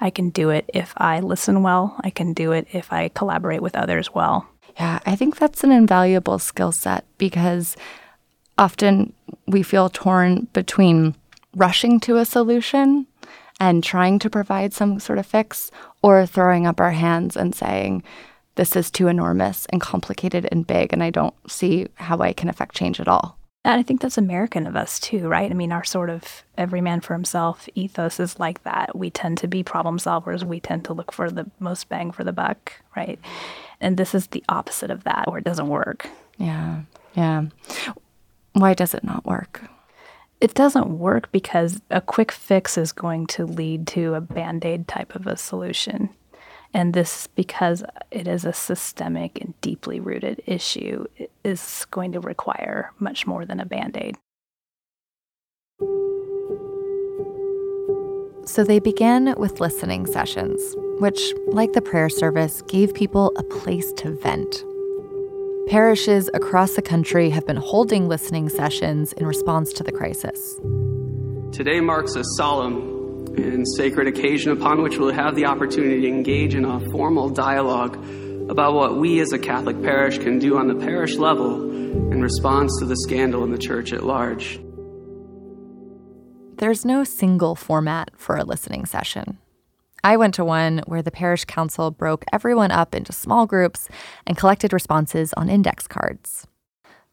I 0.00 0.10
can 0.10 0.30
do 0.30 0.50
it 0.50 0.70
if 0.72 0.94
I 0.96 1.18
listen 1.18 1.64
well. 1.64 1.96
I 2.04 2.10
can 2.10 2.34
do 2.34 2.52
it 2.52 2.68
if 2.72 2.92
I 2.92 3.08
collaborate 3.08 3.62
with 3.62 3.74
others 3.74 4.14
well. 4.14 4.46
Yeah, 4.76 5.00
I 5.04 5.16
think 5.16 5.38
that's 5.38 5.64
an 5.64 5.72
invaluable 5.72 6.38
skill 6.38 6.70
set 6.70 7.04
because 7.18 7.76
often 8.58 9.12
we 9.48 9.64
feel 9.64 9.88
torn 9.88 10.46
between 10.52 11.16
rushing 11.56 11.98
to 12.00 12.16
a 12.18 12.24
solution 12.24 13.08
and 13.60 13.84
trying 13.84 14.18
to 14.18 14.30
provide 14.30 14.72
some 14.72 14.98
sort 14.98 15.18
of 15.18 15.26
fix 15.26 15.70
or 16.02 16.26
throwing 16.26 16.66
up 16.66 16.80
our 16.80 16.92
hands 16.92 17.36
and 17.36 17.54
saying, 17.54 18.02
this 18.56 18.76
is 18.76 18.90
too 18.90 19.08
enormous 19.08 19.66
and 19.66 19.80
complicated 19.80 20.48
and 20.52 20.66
big, 20.66 20.92
and 20.92 21.02
I 21.02 21.10
don't 21.10 21.34
see 21.50 21.88
how 21.94 22.18
I 22.18 22.32
can 22.32 22.48
affect 22.48 22.76
change 22.76 23.00
at 23.00 23.08
all. 23.08 23.38
And 23.64 23.80
I 23.80 23.82
think 23.82 24.02
that's 24.02 24.18
American 24.18 24.66
of 24.66 24.76
us 24.76 25.00
too, 25.00 25.26
right? 25.26 25.50
I 25.50 25.54
mean, 25.54 25.72
our 25.72 25.84
sort 25.84 26.10
of 26.10 26.44
every 26.58 26.82
man 26.82 27.00
for 27.00 27.14
himself 27.14 27.66
ethos 27.74 28.20
is 28.20 28.38
like 28.38 28.62
that. 28.64 28.94
We 28.94 29.08
tend 29.10 29.38
to 29.38 29.48
be 29.48 29.62
problem 29.62 29.98
solvers. 29.98 30.44
We 30.44 30.60
tend 30.60 30.84
to 30.84 30.92
look 30.92 31.10
for 31.12 31.30
the 31.30 31.50
most 31.58 31.88
bang 31.88 32.12
for 32.12 32.24
the 32.24 32.32
buck, 32.32 32.74
right? 32.94 33.18
And 33.80 33.96
this 33.96 34.14
is 34.14 34.26
the 34.28 34.44
opposite 34.50 34.90
of 34.90 35.04
that, 35.04 35.28
where 35.28 35.38
it 35.38 35.44
doesn't 35.44 35.68
work. 35.68 36.08
Yeah, 36.36 36.82
yeah. 37.14 37.46
Why 38.52 38.74
does 38.74 38.92
it 38.92 39.02
not 39.02 39.24
work? 39.24 39.62
It 40.44 40.52
doesn't 40.52 40.98
work 40.98 41.32
because 41.32 41.80
a 41.90 42.02
quick 42.02 42.30
fix 42.30 42.76
is 42.76 42.92
going 42.92 43.26
to 43.26 43.46
lead 43.46 43.86
to 43.86 44.12
a 44.12 44.20
band 44.20 44.62
aid 44.62 44.86
type 44.86 45.14
of 45.14 45.26
a 45.26 45.38
solution. 45.38 46.10
And 46.74 46.92
this, 46.92 47.26
because 47.28 47.82
it 48.10 48.28
is 48.28 48.44
a 48.44 48.52
systemic 48.52 49.40
and 49.40 49.58
deeply 49.62 50.00
rooted 50.00 50.42
issue, 50.44 51.06
is 51.44 51.86
going 51.90 52.12
to 52.12 52.20
require 52.20 52.92
much 52.98 53.26
more 53.26 53.46
than 53.46 53.58
a 53.58 53.64
band 53.64 53.96
aid. 53.96 54.16
So 58.46 58.64
they 58.64 58.80
began 58.80 59.34
with 59.38 59.60
listening 59.60 60.04
sessions, 60.04 60.60
which, 61.00 61.32
like 61.46 61.72
the 61.72 61.80
prayer 61.80 62.10
service, 62.10 62.60
gave 62.68 62.92
people 62.92 63.32
a 63.38 63.42
place 63.44 63.94
to 63.94 64.10
vent. 64.20 64.62
Parishes 65.66 66.28
across 66.34 66.74
the 66.74 66.82
country 66.82 67.30
have 67.30 67.46
been 67.46 67.56
holding 67.56 68.06
listening 68.06 68.50
sessions 68.50 69.14
in 69.14 69.26
response 69.26 69.72
to 69.72 69.82
the 69.82 69.90
crisis. 69.90 70.60
Today 71.52 71.80
marks 71.80 72.16
a 72.16 72.22
solemn 72.36 73.34
and 73.38 73.66
sacred 73.76 74.06
occasion 74.06 74.52
upon 74.52 74.82
which 74.82 74.98
we'll 74.98 75.14
have 75.14 75.34
the 75.34 75.46
opportunity 75.46 76.02
to 76.02 76.08
engage 76.08 76.54
in 76.54 76.66
a 76.66 76.80
formal 76.90 77.30
dialogue 77.30 77.96
about 78.50 78.74
what 78.74 78.98
we 78.98 79.20
as 79.20 79.32
a 79.32 79.38
Catholic 79.38 79.80
parish 79.82 80.18
can 80.18 80.38
do 80.38 80.58
on 80.58 80.68
the 80.68 80.74
parish 80.74 81.16
level 81.16 81.62
in 81.62 82.20
response 82.20 82.78
to 82.80 82.84
the 82.84 82.96
scandal 82.96 83.42
in 83.42 83.50
the 83.50 83.58
church 83.58 83.94
at 83.94 84.04
large. 84.04 84.60
There's 86.58 86.84
no 86.84 87.04
single 87.04 87.54
format 87.54 88.10
for 88.16 88.36
a 88.36 88.44
listening 88.44 88.84
session. 88.84 89.38
I 90.04 90.18
went 90.18 90.34
to 90.34 90.44
one 90.44 90.82
where 90.86 91.00
the 91.00 91.10
parish 91.10 91.46
council 91.46 91.90
broke 91.90 92.26
everyone 92.30 92.70
up 92.70 92.94
into 92.94 93.10
small 93.10 93.46
groups 93.46 93.88
and 94.26 94.36
collected 94.36 94.74
responses 94.74 95.32
on 95.32 95.48
index 95.48 95.86
cards. 95.86 96.46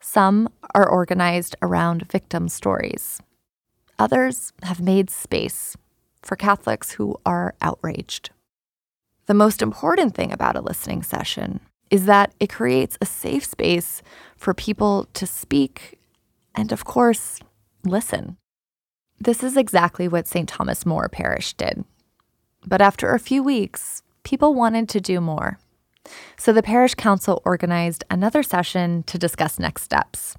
Some 0.02 0.50
are 0.76 0.90
organized 0.90 1.56
around 1.62 2.12
victim 2.12 2.50
stories. 2.50 3.22
Others 3.98 4.52
have 4.64 4.82
made 4.82 5.10
space 5.10 5.78
for 6.22 6.36
Catholics 6.36 6.92
who 6.92 7.16
are 7.26 7.56
outraged. 7.62 8.32
The 9.28 9.34
most 9.34 9.62
important 9.62 10.14
thing 10.14 10.34
about 10.34 10.58
a 10.58 10.62
listening 10.62 11.02
session 11.02 11.62
is 11.90 12.08
that 12.08 12.34
it 12.42 12.52
creates 12.52 12.98
a 13.00 13.06
safe 13.06 13.46
space 13.46 14.02
for 14.36 14.54
people 14.54 15.08
to 15.14 15.26
speak 15.26 15.98
and, 16.54 16.74
of 16.74 16.84
course, 16.84 17.40
listen. 17.86 18.36
This 19.18 19.44
is 19.44 19.56
exactly 19.56 20.10
what 20.10 20.28
St. 20.28 20.50
Thomas 20.50 20.86
More 20.86 21.08
Parish 21.08 21.54
did 21.54 21.86
But 22.66 22.82
after 22.82 23.14
a 23.14 23.20
few 23.20 23.44
weeks, 23.44 24.04
people 24.24 24.54
wanted 24.54 24.88
to 24.90 25.02
do 25.02 25.20
more. 25.20 25.60
So 26.38 26.52
the 26.52 26.64
parish 26.64 26.96
council 26.96 27.42
organized 27.46 28.04
another 28.10 28.44
session 28.44 29.04
to 29.04 29.18
discuss 29.18 29.60
next 29.60 29.84
steps. 29.84 30.36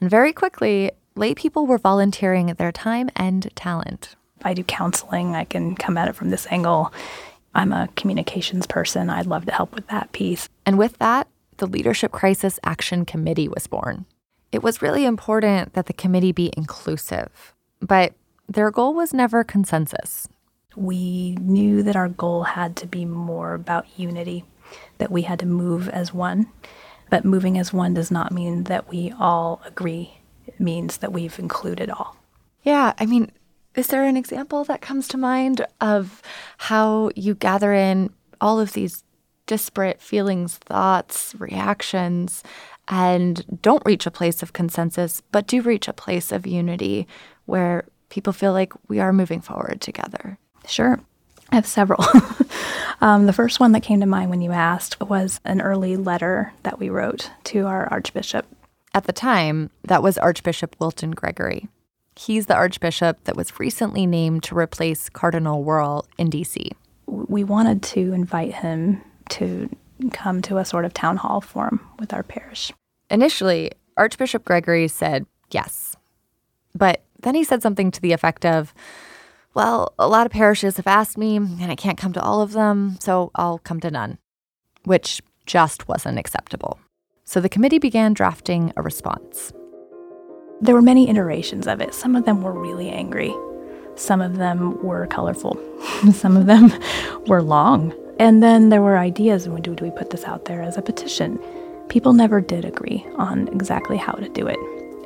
And 0.00 0.08
very 0.08 0.32
quickly, 0.32 0.92
lay 1.14 1.34
people 1.34 1.66
were 1.66 1.78
volunteering 1.78 2.46
their 2.46 2.72
time 2.72 3.10
and 3.16 3.50
talent. 3.54 4.16
I 4.42 4.54
do 4.54 4.64
counseling, 4.64 5.34
I 5.34 5.44
can 5.44 5.74
come 5.74 5.98
at 5.98 6.08
it 6.08 6.14
from 6.14 6.30
this 6.30 6.46
angle. 6.50 6.92
I'm 7.54 7.72
a 7.72 7.88
communications 7.96 8.66
person. 8.66 9.10
I'd 9.10 9.26
love 9.26 9.44
to 9.46 9.52
help 9.52 9.74
with 9.74 9.86
that 9.88 10.12
piece. 10.12 10.48
And 10.64 10.78
with 10.78 10.96
that, 10.98 11.26
the 11.58 11.66
Leadership 11.66 12.12
Crisis 12.12 12.58
Action 12.64 13.04
Committee 13.04 13.48
was 13.48 13.66
born. 13.66 14.06
It 14.52 14.62
was 14.62 14.80
really 14.80 15.04
important 15.04 15.74
that 15.74 15.86
the 15.86 15.92
committee 15.92 16.32
be 16.32 16.52
inclusive, 16.56 17.54
but 17.80 18.14
their 18.48 18.70
goal 18.70 18.94
was 18.94 19.12
never 19.12 19.44
consensus. 19.44 20.26
We 20.76 21.36
knew 21.40 21.82
that 21.82 21.96
our 21.96 22.08
goal 22.08 22.44
had 22.44 22.76
to 22.76 22.86
be 22.86 23.04
more 23.04 23.54
about 23.54 23.98
unity, 23.98 24.44
that 24.98 25.10
we 25.10 25.22
had 25.22 25.38
to 25.40 25.46
move 25.46 25.88
as 25.88 26.14
one. 26.14 26.46
But 27.10 27.24
moving 27.24 27.58
as 27.58 27.72
one 27.72 27.94
does 27.94 28.10
not 28.10 28.32
mean 28.32 28.64
that 28.64 28.88
we 28.88 29.12
all 29.18 29.60
agree. 29.64 30.20
It 30.46 30.60
means 30.60 30.98
that 30.98 31.12
we've 31.12 31.38
included 31.38 31.90
all. 31.90 32.16
Yeah, 32.62 32.92
I 32.98 33.06
mean, 33.06 33.32
is 33.74 33.88
there 33.88 34.04
an 34.04 34.16
example 34.16 34.64
that 34.64 34.80
comes 34.80 35.08
to 35.08 35.16
mind 35.16 35.66
of 35.80 36.22
how 36.58 37.10
you 37.16 37.34
gather 37.34 37.72
in 37.72 38.10
all 38.40 38.60
of 38.60 38.72
these 38.72 39.04
disparate 39.46 40.00
feelings, 40.00 40.58
thoughts, 40.58 41.34
reactions, 41.38 42.44
and 42.86 43.60
don't 43.62 43.84
reach 43.84 44.06
a 44.06 44.10
place 44.10 44.42
of 44.42 44.52
consensus, 44.52 45.22
but 45.32 45.46
do 45.46 45.60
reach 45.62 45.88
a 45.88 45.92
place 45.92 46.30
of 46.30 46.46
unity 46.46 47.06
where 47.46 47.86
people 48.08 48.32
feel 48.32 48.52
like 48.52 48.72
we 48.88 49.00
are 49.00 49.12
moving 49.12 49.40
forward 49.40 49.80
together? 49.80 50.38
Sure. 50.70 51.00
I 51.50 51.56
have 51.56 51.66
several. 51.66 52.04
um, 53.00 53.26
the 53.26 53.32
first 53.32 53.58
one 53.58 53.72
that 53.72 53.82
came 53.82 54.00
to 54.00 54.06
mind 54.06 54.30
when 54.30 54.40
you 54.40 54.52
asked 54.52 55.00
was 55.00 55.40
an 55.44 55.60
early 55.60 55.96
letter 55.96 56.52
that 56.62 56.78
we 56.78 56.88
wrote 56.88 57.30
to 57.44 57.66
our 57.66 57.88
Archbishop. 57.88 58.46
At 58.94 59.04
the 59.04 59.12
time, 59.12 59.70
that 59.84 60.02
was 60.02 60.16
Archbishop 60.16 60.76
Wilton 60.78 61.10
Gregory. 61.10 61.68
He's 62.16 62.46
the 62.46 62.54
Archbishop 62.54 63.24
that 63.24 63.36
was 63.36 63.58
recently 63.58 64.06
named 64.06 64.44
to 64.44 64.56
replace 64.56 65.08
Cardinal 65.08 65.64
Wuerl 65.64 66.04
in 66.18 66.30
DC. 66.30 66.70
We 67.06 67.44
wanted 67.44 67.82
to 67.84 68.12
invite 68.12 68.54
him 68.54 69.02
to 69.30 69.68
come 70.12 70.40
to 70.42 70.58
a 70.58 70.64
sort 70.64 70.84
of 70.84 70.94
town 70.94 71.16
hall 71.16 71.40
forum 71.40 71.80
with 71.98 72.12
our 72.12 72.22
parish. 72.22 72.72
Initially, 73.10 73.72
Archbishop 73.96 74.44
Gregory 74.44 74.86
said 74.86 75.26
yes. 75.50 75.96
But 76.74 77.02
then 77.22 77.34
he 77.34 77.44
said 77.44 77.62
something 77.62 77.90
to 77.90 78.00
the 78.00 78.12
effect 78.12 78.44
of, 78.46 78.72
well, 79.54 79.94
a 79.98 80.08
lot 80.08 80.26
of 80.26 80.32
parishes 80.32 80.76
have 80.76 80.86
asked 80.86 81.18
me, 81.18 81.36
and 81.36 81.70
I 81.70 81.74
can't 81.74 81.98
come 81.98 82.12
to 82.12 82.22
all 82.22 82.40
of 82.40 82.52
them, 82.52 82.96
so 83.00 83.30
I'll 83.34 83.58
come 83.58 83.80
to 83.80 83.90
none, 83.90 84.18
which 84.84 85.20
just 85.46 85.88
wasn't 85.88 86.18
acceptable. 86.18 86.78
So 87.24 87.40
the 87.40 87.48
committee 87.48 87.78
began 87.78 88.12
drafting 88.12 88.72
a 88.76 88.82
response. 88.82 89.52
There 90.60 90.74
were 90.74 90.82
many 90.82 91.08
iterations 91.08 91.66
of 91.66 91.80
it. 91.80 91.94
Some 91.94 92.14
of 92.14 92.24
them 92.24 92.42
were 92.42 92.52
really 92.52 92.90
angry, 92.90 93.34
some 93.96 94.20
of 94.20 94.36
them 94.36 94.80
were 94.84 95.06
colorful, 95.06 95.58
some 96.12 96.36
of 96.36 96.46
them 96.46 96.72
were 97.26 97.42
long. 97.42 97.92
And 98.18 98.42
then 98.42 98.68
there 98.68 98.82
were 98.82 98.98
ideas 98.98 99.48
when 99.48 99.62
do, 99.62 99.72
we 99.72 99.90
put 99.90 100.10
this 100.10 100.24
out 100.24 100.44
there 100.44 100.62
as 100.62 100.76
a 100.76 100.82
petition? 100.82 101.40
People 101.88 102.12
never 102.12 102.40
did 102.40 102.64
agree 102.64 103.04
on 103.16 103.48
exactly 103.48 103.96
how 103.96 104.12
to 104.12 104.28
do 104.28 104.46
it. 104.46 104.58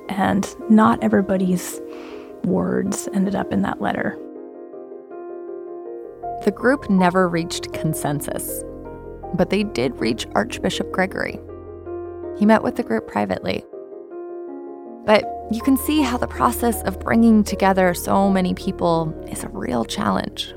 And 0.08 0.46
not 0.68 1.02
everybody's 1.02 1.80
words 2.42 3.08
ended 3.14 3.34
up 3.34 3.52
in 3.52 3.62
that 3.62 3.80
letter. 3.80 4.18
The 6.44 6.50
group 6.50 6.90
never 6.90 7.26
reached 7.26 7.72
consensus, 7.72 8.62
but 9.32 9.48
they 9.48 9.62
did 9.62 9.96
reach 9.96 10.26
Archbishop 10.34 10.92
Gregory. 10.92 11.40
He 12.38 12.44
met 12.44 12.62
with 12.62 12.76
the 12.76 12.82
group 12.82 13.08
privately. 13.08 13.64
But 15.06 15.24
you 15.50 15.62
can 15.62 15.78
see 15.78 16.02
how 16.02 16.18
the 16.18 16.26
process 16.26 16.82
of 16.82 17.00
bringing 17.00 17.44
together 17.44 17.94
so 17.94 18.28
many 18.28 18.52
people 18.52 19.14
is 19.26 19.42
a 19.42 19.48
real 19.48 19.86
challenge. 19.86 20.54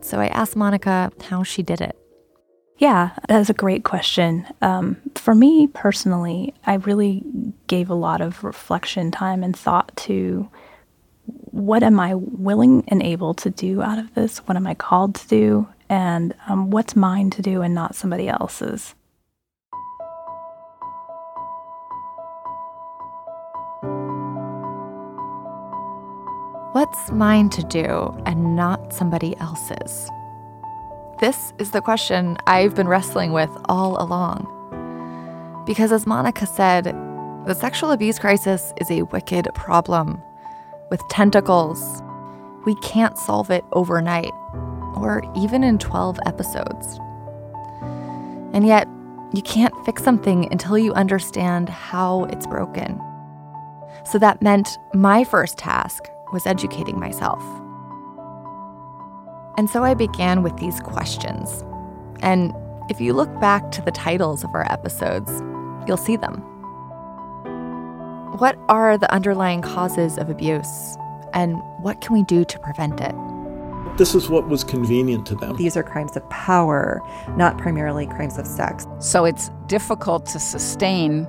So 0.00 0.20
I 0.20 0.28
asked 0.28 0.56
Monica 0.56 1.12
how 1.20 1.42
she 1.42 1.62
did 1.62 1.82
it. 1.82 1.94
Yeah, 2.78 3.10
that's 3.28 3.50
a 3.50 3.54
great 3.54 3.84
question. 3.84 4.46
Um, 4.62 4.96
for 5.16 5.34
me 5.34 5.66
personally, 5.66 6.54
I 6.64 6.74
really 6.76 7.24
gave 7.66 7.90
a 7.90 7.94
lot 7.94 8.22
of 8.22 8.42
reflection 8.42 9.10
time 9.10 9.42
and 9.42 9.54
thought 9.54 9.94
to 9.98 10.48
what 11.52 11.82
am 11.82 11.98
I 12.00 12.14
willing 12.14 12.84
and 12.88 13.02
able 13.02 13.34
to 13.34 13.50
do 13.50 13.82
out 13.82 13.98
of 13.98 14.14
this? 14.14 14.38
What 14.38 14.56
am 14.56 14.66
I 14.66 14.74
called 14.74 15.14
to 15.16 15.28
do? 15.28 15.68
And 15.88 16.34
um, 16.48 16.70
what's 16.70 16.94
mine 16.94 17.30
to 17.30 17.42
do 17.42 17.62
and 17.62 17.74
not 17.74 17.94
somebody 17.94 18.28
else's? 18.28 18.94
What's 26.72 27.10
mine 27.10 27.48
to 27.50 27.62
do 27.64 28.16
and 28.26 28.54
not 28.54 28.92
somebody 28.92 29.36
else's? 29.38 30.10
This 31.20 31.52
is 31.58 31.72
the 31.72 31.80
question 31.80 32.36
I've 32.46 32.74
been 32.74 32.86
wrestling 32.86 33.32
with 33.32 33.50
all 33.68 34.00
along. 34.00 34.46
Because 35.66 35.90
as 35.90 36.06
Monica 36.06 36.46
said, 36.46 36.84
the 37.46 37.54
sexual 37.54 37.90
abuse 37.90 38.18
crisis 38.18 38.72
is 38.80 38.90
a 38.90 39.02
wicked 39.02 39.48
problem 39.54 40.22
with 40.90 41.00
tentacles. 41.08 42.02
We 42.64 42.74
can't 42.76 43.16
solve 43.18 43.50
it 43.50 43.64
overnight 43.72 44.32
or 44.96 45.22
even 45.36 45.62
in 45.62 45.78
12 45.78 46.18
episodes. 46.26 46.98
And 48.52 48.66
yet, 48.66 48.88
you 49.34 49.42
can't 49.42 49.74
fix 49.84 50.02
something 50.02 50.50
until 50.50 50.78
you 50.78 50.92
understand 50.94 51.68
how 51.68 52.24
it's 52.24 52.46
broken. 52.46 53.00
So 54.04 54.18
that 54.18 54.40
meant 54.40 54.68
my 54.94 55.22
first 55.24 55.58
task 55.58 56.04
was 56.32 56.46
educating 56.46 56.98
myself. 56.98 57.42
And 59.58 59.68
so 59.68 59.82
I 59.82 59.94
began 59.94 60.42
with 60.42 60.56
these 60.56 60.80
questions. 60.80 61.64
And 62.20 62.54
if 62.88 63.00
you 63.00 63.12
look 63.12 63.28
back 63.40 63.70
to 63.72 63.82
the 63.82 63.90
titles 63.90 64.44
of 64.44 64.50
our 64.54 64.70
episodes, 64.72 65.30
you'll 65.86 65.96
see 65.98 66.16
them. 66.16 66.57
What 68.36 68.58
are 68.68 68.98
the 68.98 69.10
underlying 69.10 69.62
causes 69.62 70.18
of 70.18 70.28
abuse? 70.28 70.96
And 71.32 71.56
what 71.80 72.00
can 72.02 72.12
we 72.12 72.22
do 72.24 72.44
to 72.44 72.58
prevent 72.58 73.00
it? 73.00 73.14
This 73.96 74.14
is 74.14 74.28
what 74.28 74.48
was 74.48 74.62
convenient 74.62 75.26
to 75.28 75.34
them. 75.34 75.56
These 75.56 75.76
are 75.76 75.82
crimes 75.82 76.14
of 76.14 76.28
power, 76.28 77.02
not 77.36 77.56
primarily 77.56 78.06
crimes 78.06 78.38
of 78.38 78.46
sex. 78.46 78.86
So 79.00 79.24
it's 79.24 79.50
difficult 79.66 80.26
to 80.26 80.38
sustain 80.38 81.22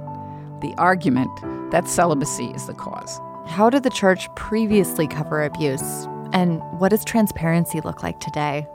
the 0.59 0.75
argument 0.77 1.31
that 1.71 1.87
celibacy 1.87 2.47
is 2.47 2.67
the 2.67 2.73
cause. 2.73 3.19
How 3.47 3.69
did 3.69 3.83
the 3.83 3.89
church 3.89 4.27
previously 4.35 5.07
cover 5.07 5.41
abuse? 5.41 6.05
And 6.33 6.61
what 6.79 6.89
does 6.89 7.05
transparency 7.05 7.79
look 7.81 8.03
like 8.03 8.19
today? 8.19 8.67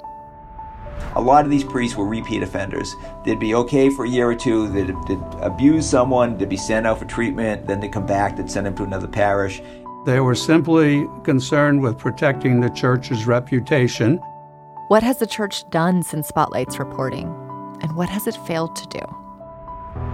A 1.17 1.21
lot 1.21 1.45
of 1.45 1.51
these 1.51 1.65
priests 1.65 1.97
were 1.97 2.07
repeat 2.07 2.43
offenders. 2.43 2.95
They'd 3.25 3.39
be 3.39 3.55
okay 3.55 3.91
for 3.91 4.05
a 4.05 4.09
year 4.09 4.29
or 4.29 4.35
two, 4.35 4.69
they'd, 4.69 4.95
they'd 5.07 5.41
abuse 5.41 5.89
someone, 5.89 6.37
they'd 6.37 6.49
be 6.49 6.57
sent 6.57 6.87
out 6.87 6.99
for 6.99 7.05
treatment, 7.05 7.67
then 7.67 7.81
they'd 7.81 7.93
come 7.93 8.07
back, 8.07 8.37
they'd 8.37 8.51
send 8.51 8.67
them 8.67 8.75
to 8.77 8.83
another 8.83 9.09
parish. 9.09 9.63
They 10.07 10.21
were 10.21 10.35
simply 10.35 11.09
concerned 11.23 11.83
with 11.83 11.97
protecting 11.99 12.61
the 12.61 12.69
church's 12.71 13.27
reputation. 13.27 14.19
What 14.89 15.03
has 15.03 15.19
the 15.19 15.27
church 15.27 15.69
done 15.71 16.03
since 16.03 16.29
Spotlight's 16.29 16.79
reporting? 16.79 17.27
And 17.81 17.97
what 17.97 18.09
has 18.09 18.27
it 18.27 18.37
failed 18.47 18.77
to 18.77 18.87
do? 18.89 19.24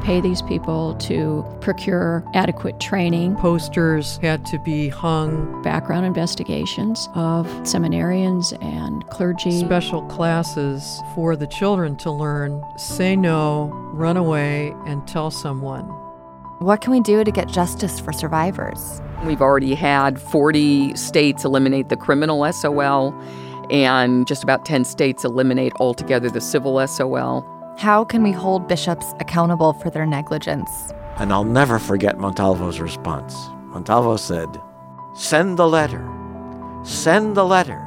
Pay 0.02 0.20
these 0.20 0.42
people 0.42 0.94
to 0.96 1.44
procure 1.60 2.24
adequate 2.34 2.80
training. 2.80 3.36
Posters 3.36 4.16
had 4.18 4.44
to 4.46 4.58
be 4.58 4.88
hung. 4.88 5.62
Background 5.62 6.06
investigations 6.06 7.08
of 7.14 7.46
seminarians 7.62 8.52
and 8.62 9.06
clergy. 9.08 9.60
Special 9.60 10.02
classes 10.06 11.00
for 11.14 11.36
the 11.36 11.46
children 11.46 11.96
to 11.98 12.10
learn 12.10 12.62
say 12.76 13.14
no, 13.16 13.68
run 13.92 14.16
away, 14.16 14.74
and 14.86 15.06
tell 15.06 15.30
someone. 15.30 15.84
What 16.60 16.82
can 16.82 16.92
we 16.92 17.00
do 17.00 17.24
to 17.24 17.30
get 17.30 17.48
justice 17.48 17.98
for 17.98 18.12
survivors? 18.12 19.00
We've 19.24 19.40
already 19.40 19.74
had 19.74 20.20
40 20.20 20.94
states 20.96 21.44
eliminate 21.44 21.88
the 21.88 21.96
criminal 21.96 22.50
SOL, 22.52 23.14
and 23.70 24.26
just 24.26 24.42
about 24.42 24.66
10 24.66 24.84
states 24.84 25.24
eliminate 25.24 25.72
altogether 25.80 26.28
the 26.28 26.40
civil 26.40 26.86
SOL. 26.86 27.46
How 27.80 28.04
can 28.04 28.22
we 28.22 28.30
hold 28.30 28.68
bishops 28.68 29.14
accountable 29.20 29.72
for 29.72 29.88
their 29.88 30.04
negligence? 30.04 30.92
And 31.16 31.32
I'll 31.32 31.44
never 31.44 31.78
forget 31.78 32.18
Montalvo's 32.18 32.78
response. 32.78 33.34
Montalvo 33.68 34.18
said, 34.18 34.60
Send 35.14 35.58
the 35.58 35.66
letter. 35.66 36.06
Send 36.84 37.34
the 37.38 37.46
letter. 37.46 37.82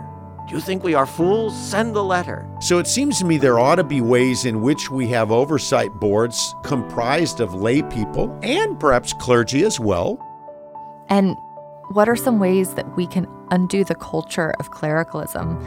Do 0.47 0.55
you 0.55 0.61
think 0.61 0.83
we 0.83 0.95
are 0.95 1.05
fools? 1.05 1.55
Send 1.55 1.95
the 1.95 2.03
letter. 2.03 2.49
So 2.59 2.79
it 2.79 2.87
seems 2.87 3.19
to 3.19 3.25
me 3.25 3.37
there 3.37 3.59
ought 3.59 3.75
to 3.75 3.83
be 3.83 4.01
ways 4.01 4.45
in 4.45 4.63
which 4.63 4.89
we 4.89 5.09
have 5.09 5.31
oversight 5.31 5.91
boards 5.99 6.55
comprised 6.63 7.39
of 7.39 7.53
lay 7.53 7.83
people 7.83 8.35
and 8.41 8.79
perhaps 8.79 9.13
clergy 9.13 9.63
as 9.63 9.79
well. 9.79 10.17
And 11.07 11.37
what 11.89 12.09
are 12.09 12.15
some 12.15 12.39
ways 12.39 12.73
that 12.73 12.97
we 12.97 13.05
can 13.05 13.27
undo 13.51 13.83
the 13.83 13.93
culture 13.93 14.55
of 14.59 14.71
clericalism 14.71 15.61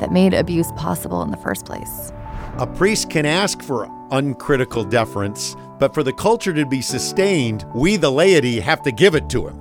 that 0.00 0.12
made 0.12 0.34
abuse 0.34 0.72
possible 0.72 1.22
in 1.22 1.30
the 1.30 1.36
first 1.36 1.64
place. 1.64 2.12
A 2.58 2.66
priest 2.66 3.08
can 3.10 3.24
ask 3.24 3.62
for 3.62 3.88
uncritical 4.10 4.84
deference, 4.84 5.56
but 5.78 5.94
for 5.94 6.02
the 6.02 6.12
culture 6.12 6.52
to 6.52 6.66
be 6.66 6.82
sustained, 6.82 7.64
we, 7.74 7.96
the 7.96 8.10
laity, 8.10 8.60
have 8.60 8.82
to 8.82 8.92
give 8.92 9.14
it 9.14 9.30
to 9.30 9.48
him. 9.48 9.58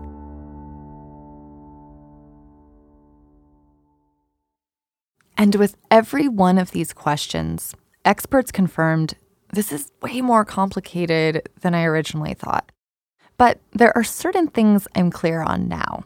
And 5.37 5.55
with 5.55 5.77
every 5.89 6.27
one 6.27 6.57
of 6.57 6.71
these 6.71 6.91
questions, 6.91 7.73
experts 8.03 8.51
confirmed 8.51 9.15
this 9.53 9.71
is 9.71 9.91
way 10.01 10.19
more 10.21 10.43
complicated 10.43 11.47
than 11.61 11.73
I 11.73 11.85
originally 11.85 12.33
thought. 12.33 12.71
But 13.37 13.59
there 13.71 13.95
are 13.95 14.03
certain 14.03 14.47
things 14.47 14.87
I'm 14.95 15.09
clear 15.09 15.41
on 15.41 15.69
now. 15.69 16.03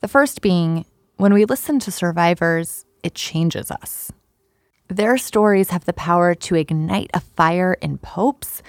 The 0.00 0.08
first 0.08 0.42
being 0.42 0.84
when 1.16 1.32
we 1.32 1.44
listen 1.44 1.78
to 1.80 1.92
survivors, 1.92 2.84
it 3.04 3.14
changes 3.14 3.70
us. 3.70 4.10
Their 4.92 5.16
stories 5.16 5.70
have 5.70 5.86
the 5.86 5.94
power 5.94 6.34
to 6.34 6.54
ignite 6.54 7.10
a 7.14 7.20
fire 7.20 7.78
in 7.80 7.96
popes, 7.96 8.62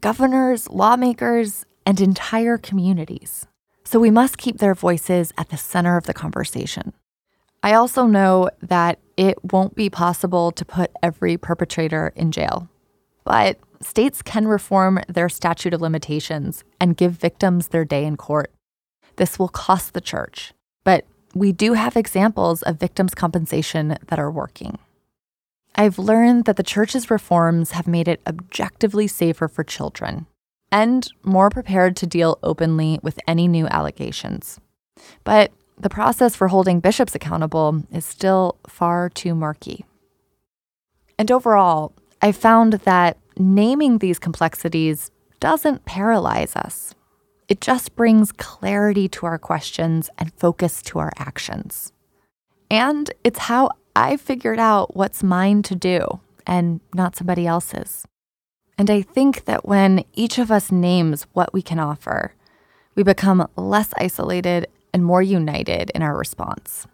governors, 0.00 0.68
lawmakers, 0.70 1.64
and 1.86 2.00
entire 2.00 2.58
communities. 2.58 3.46
So 3.84 4.00
we 4.00 4.10
must 4.10 4.38
keep 4.38 4.58
their 4.58 4.74
voices 4.74 5.32
at 5.38 5.50
the 5.50 5.56
center 5.56 5.96
of 5.96 6.06
the 6.06 6.14
conversation. 6.14 6.94
I 7.62 7.74
also 7.74 8.06
know 8.06 8.50
that 8.60 8.98
it 9.16 9.38
won't 9.52 9.76
be 9.76 9.88
possible 9.88 10.50
to 10.50 10.64
put 10.64 10.90
every 11.00 11.36
perpetrator 11.36 12.12
in 12.16 12.32
jail. 12.32 12.68
But 13.22 13.58
states 13.80 14.20
can 14.20 14.48
reform 14.48 14.98
their 15.06 15.28
statute 15.28 15.74
of 15.74 15.80
limitations 15.80 16.64
and 16.80 16.96
give 16.96 17.12
victims 17.12 17.68
their 17.68 17.84
day 17.84 18.04
in 18.04 18.16
court. 18.16 18.52
This 19.14 19.38
will 19.38 19.48
cost 19.48 19.94
the 19.94 20.00
church, 20.00 20.52
but 20.82 21.04
we 21.34 21.52
do 21.52 21.74
have 21.74 21.96
examples 21.96 22.62
of 22.62 22.80
victims' 22.80 23.14
compensation 23.14 23.96
that 24.08 24.18
are 24.18 24.30
working. 24.30 24.76
I've 25.78 25.96
learned 25.96 26.46
that 26.46 26.56
the 26.56 26.64
church's 26.64 27.08
reforms 27.08 27.70
have 27.70 27.86
made 27.86 28.08
it 28.08 28.20
objectively 28.26 29.06
safer 29.06 29.46
for 29.46 29.62
children 29.62 30.26
and 30.72 31.08
more 31.22 31.50
prepared 31.50 31.94
to 31.98 32.06
deal 32.06 32.36
openly 32.42 32.98
with 33.00 33.20
any 33.28 33.46
new 33.46 33.68
allegations. 33.68 34.58
But 35.22 35.52
the 35.78 35.88
process 35.88 36.34
for 36.34 36.48
holding 36.48 36.80
bishops 36.80 37.14
accountable 37.14 37.84
is 37.92 38.04
still 38.04 38.56
far 38.66 39.08
too 39.08 39.36
murky. 39.36 39.84
And 41.16 41.30
overall, 41.30 41.92
I 42.20 42.32
found 42.32 42.72
that 42.72 43.16
naming 43.38 43.98
these 43.98 44.18
complexities 44.18 45.12
doesn't 45.38 45.84
paralyze 45.84 46.56
us. 46.56 46.92
It 47.46 47.60
just 47.60 47.94
brings 47.94 48.32
clarity 48.32 49.08
to 49.10 49.26
our 49.26 49.38
questions 49.38 50.10
and 50.18 50.34
focus 50.34 50.82
to 50.82 50.98
our 50.98 51.12
actions. 51.18 51.92
And 52.68 53.12
it's 53.22 53.38
how 53.38 53.70
I 53.98 54.16
figured 54.16 54.60
out 54.60 54.94
what's 54.94 55.24
mine 55.24 55.62
to 55.64 55.74
do 55.74 56.20
and 56.46 56.78
not 56.94 57.16
somebody 57.16 57.48
else's. 57.48 58.06
And 58.78 58.88
I 58.88 59.02
think 59.02 59.46
that 59.46 59.66
when 59.66 60.04
each 60.14 60.38
of 60.38 60.52
us 60.52 60.70
names 60.70 61.26
what 61.32 61.52
we 61.52 61.62
can 61.62 61.80
offer, 61.80 62.32
we 62.94 63.02
become 63.02 63.48
less 63.56 63.92
isolated 63.96 64.68
and 64.94 65.04
more 65.04 65.20
united 65.20 65.90
in 65.96 66.02
our 66.02 66.16
response. 66.16 66.86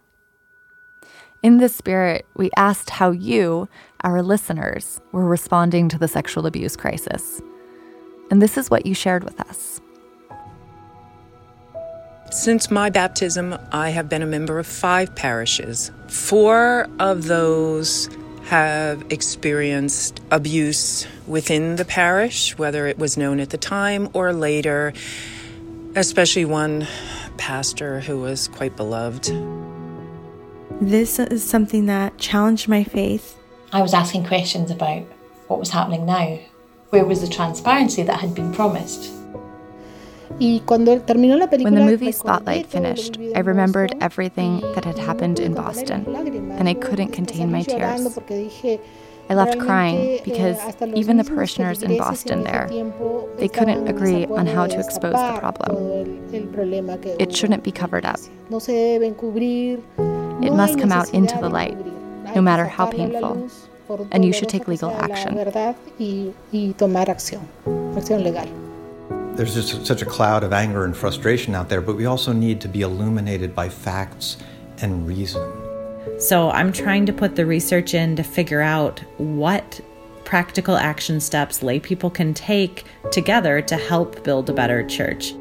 In 1.42 1.58
this 1.58 1.76
spirit, 1.76 2.24
we 2.36 2.48
asked 2.56 2.88
how 2.88 3.10
you, 3.10 3.68
our 4.02 4.22
listeners, 4.22 4.98
were 5.12 5.26
responding 5.26 5.90
to 5.90 5.98
the 5.98 6.08
sexual 6.08 6.46
abuse 6.46 6.74
crisis. 6.74 7.42
And 8.30 8.40
this 8.40 8.56
is 8.56 8.70
what 8.70 8.86
you 8.86 8.94
shared 8.94 9.24
with 9.24 9.38
us. 9.42 9.78
Since 12.30 12.70
my 12.70 12.90
baptism, 12.90 13.56
I 13.70 13.90
have 13.90 14.08
been 14.08 14.22
a 14.22 14.26
member 14.26 14.58
of 14.58 14.66
five 14.66 15.14
parishes. 15.14 15.92
Four 16.08 16.88
of 16.98 17.24
those 17.24 18.08
have 18.46 19.04
experienced 19.10 20.20
abuse 20.30 21.06
within 21.26 21.76
the 21.76 21.84
parish, 21.84 22.58
whether 22.58 22.86
it 22.86 22.98
was 22.98 23.16
known 23.16 23.40
at 23.40 23.50
the 23.50 23.58
time 23.58 24.08
or 24.12 24.32
later, 24.32 24.92
especially 25.94 26.44
one 26.44 26.86
pastor 27.36 28.00
who 28.00 28.20
was 28.20 28.48
quite 28.48 28.76
beloved. 28.76 29.30
This 30.80 31.18
is 31.18 31.42
something 31.42 31.86
that 31.86 32.18
challenged 32.18 32.68
my 32.68 32.84
faith. 32.84 33.38
I 33.72 33.80
was 33.80 33.94
asking 33.94 34.26
questions 34.26 34.70
about 34.70 35.02
what 35.46 35.60
was 35.60 35.70
happening 35.70 36.04
now. 36.04 36.38
Where 36.90 37.04
was 37.04 37.20
the 37.20 37.28
transparency 37.28 38.02
that 38.02 38.20
had 38.20 38.34
been 38.34 38.52
promised? 38.52 39.13
When 40.38 41.74
the 41.74 41.84
movie 41.84 42.12
Spotlight 42.12 42.66
finished, 42.66 43.18
I 43.34 43.40
remembered 43.40 43.94
everything 44.00 44.60
that 44.74 44.84
had 44.84 44.98
happened 44.98 45.38
in 45.38 45.54
Boston, 45.54 46.06
and 46.52 46.68
I 46.68 46.74
couldn't 46.74 47.12
contain 47.12 47.52
my 47.52 47.62
tears. 47.62 48.18
I 49.30 49.34
left 49.34 49.58
crying 49.58 50.20
because 50.24 50.58
even 50.94 51.16
the 51.16 51.24
parishioners 51.24 51.82
in 51.82 51.96
Boston 51.96 52.44
there, 52.44 52.68
they 53.38 53.48
couldn't 53.48 53.88
agree 53.88 54.26
on 54.26 54.46
how 54.46 54.66
to 54.66 54.78
expose 54.78 55.14
the 55.14 55.36
problem. 55.38 56.20
It 57.18 57.34
shouldn't 57.34 57.64
be 57.64 57.72
covered 57.72 58.04
up. 58.04 58.18
It 58.50 60.52
must 60.52 60.78
come 60.78 60.92
out 60.92 61.12
into 61.14 61.38
the 61.38 61.48
light, 61.48 61.76
no 62.34 62.42
matter 62.42 62.66
how 62.66 62.90
painful, 62.90 63.48
and 64.10 64.24
you 64.24 64.32
should 64.32 64.48
take 64.48 64.68
legal 64.68 64.90
action. 64.90 65.38
There's 69.36 69.54
just 69.54 69.84
such 69.84 70.00
a 70.00 70.06
cloud 70.06 70.44
of 70.44 70.52
anger 70.52 70.84
and 70.84 70.96
frustration 70.96 71.56
out 71.56 71.68
there, 71.68 71.80
but 71.80 71.96
we 71.96 72.06
also 72.06 72.32
need 72.32 72.60
to 72.60 72.68
be 72.68 72.82
illuminated 72.82 73.52
by 73.52 73.68
facts 73.68 74.36
and 74.78 75.08
reason. 75.08 75.42
So 76.20 76.50
I'm 76.50 76.72
trying 76.72 77.04
to 77.06 77.12
put 77.12 77.34
the 77.34 77.44
research 77.44 77.94
in 77.94 78.14
to 78.14 78.22
figure 78.22 78.60
out 78.60 79.00
what 79.18 79.80
practical 80.24 80.76
action 80.76 81.18
steps 81.18 81.64
lay 81.64 81.80
people 81.80 82.10
can 82.10 82.32
take 82.32 82.84
together 83.10 83.60
to 83.62 83.76
help 83.76 84.22
build 84.22 84.48
a 84.50 84.52
better 84.52 84.86
church. 84.86 85.32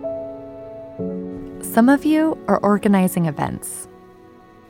Some 1.62 1.88
of 1.88 2.03
you 2.03 2.43
are 2.47 2.60
organizing 2.60 3.27
events. 3.27 3.88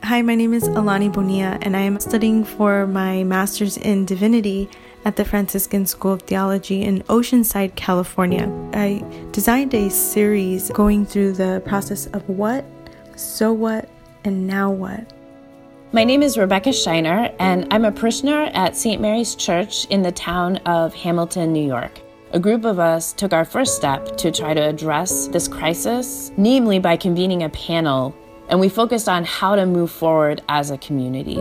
Hi, 0.02 0.20
my 0.20 0.34
name 0.34 0.52
is 0.52 0.64
Alani 0.64 1.08
Bonilla, 1.08 1.58
and 1.62 1.74
I 1.74 1.80
am 1.80 1.98
studying 1.98 2.44
for 2.44 2.86
my 2.86 3.24
master's 3.24 3.78
in 3.78 4.04
divinity 4.04 4.68
at 5.04 5.16
the 5.16 5.24
Franciscan 5.24 5.86
School 5.86 6.12
of 6.12 6.22
Theology 6.22 6.82
in 6.82 7.02
Oceanside, 7.04 7.74
California. 7.76 8.50
I 8.72 9.04
designed 9.32 9.74
a 9.74 9.90
series 9.90 10.70
going 10.70 11.04
through 11.04 11.32
the 11.32 11.62
process 11.66 12.06
of 12.06 12.28
what, 12.28 12.64
so 13.16 13.52
what, 13.52 13.88
and 14.24 14.46
now 14.46 14.70
what. 14.70 15.12
My 15.92 16.02
name 16.02 16.22
is 16.22 16.36
Rebecca 16.36 16.72
Shiner, 16.72 17.32
and 17.38 17.68
I'm 17.70 17.84
a 17.84 17.92
parishioner 17.92 18.50
at 18.54 18.76
St. 18.76 19.00
Mary's 19.00 19.34
Church 19.34 19.84
in 19.86 20.02
the 20.02 20.10
town 20.10 20.56
of 20.66 20.94
Hamilton, 20.94 21.52
New 21.52 21.64
York. 21.64 22.00
A 22.32 22.40
group 22.40 22.64
of 22.64 22.80
us 22.80 23.12
took 23.12 23.32
our 23.32 23.44
first 23.44 23.76
step 23.76 24.16
to 24.16 24.32
try 24.32 24.54
to 24.54 24.68
address 24.68 25.28
this 25.28 25.46
crisis, 25.46 26.32
namely 26.36 26.80
by 26.80 26.96
convening 26.96 27.44
a 27.44 27.48
panel, 27.50 28.16
and 28.48 28.58
we 28.58 28.68
focused 28.68 29.08
on 29.08 29.24
how 29.24 29.54
to 29.54 29.66
move 29.66 29.90
forward 29.90 30.42
as 30.48 30.70
a 30.70 30.78
community. 30.78 31.38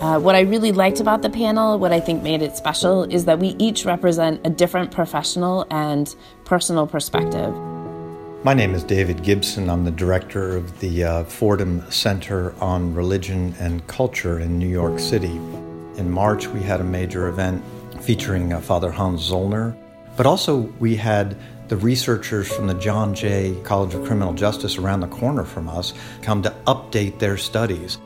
Uh, 0.00 0.18
what 0.18 0.34
I 0.34 0.40
really 0.40 0.72
liked 0.72 1.00
about 1.00 1.22
the 1.22 1.30
panel, 1.30 1.78
what 1.78 1.92
I 1.92 2.00
think 2.00 2.22
made 2.22 2.42
it 2.42 2.56
special, 2.56 3.04
is 3.04 3.24
that 3.26 3.38
we 3.38 3.54
each 3.58 3.84
represent 3.84 4.40
a 4.44 4.50
different 4.50 4.90
professional 4.90 5.66
and 5.70 6.14
personal 6.44 6.86
perspective. 6.86 7.54
My 8.44 8.52
name 8.52 8.74
is 8.74 8.82
David 8.84 9.22
Gibson. 9.22 9.70
I'm 9.70 9.84
the 9.84 9.90
director 9.90 10.56
of 10.56 10.80
the 10.80 11.04
uh, 11.04 11.24
Fordham 11.24 11.90
Center 11.90 12.54
on 12.60 12.92
Religion 12.92 13.54
and 13.58 13.86
Culture 13.86 14.40
in 14.40 14.58
New 14.58 14.68
York 14.68 14.98
City. 14.98 15.36
In 15.96 16.10
March, 16.10 16.48
we 16.48 16.60
had 16.60 16.80
a 16.80 16.84
major 16.84 17.28
event 17.28 17.64
featuring 18.02 18.52
uh, 18.52 18.60
Father 18.60 18.90
Hans 18.90 19.30
Zollner, 19.30 19.74
but 20.16 20.26
also 20.26 20.56
we 20.80 20.96
had 20.96 21.38
the 21.68 21.76
researchers 21.76 22.52
from 22.52 22.66
the 22.66 22.74
John 22.74 23.14
Jay 23.14 23.56
College 23.62 23.94
of 23.94 24.04
Criminal 24.04 24.34
Justice 24.34 24.76
around 24.76 25.00
the 25.00 25.08
corner 25.08 25.44
from 25.44 25.68
us 25.68 25.94
come 26.20 26.42
to 26.42 26.50
update 26.66 27.18
their 27.20 27.38
studies. 27.38 27.96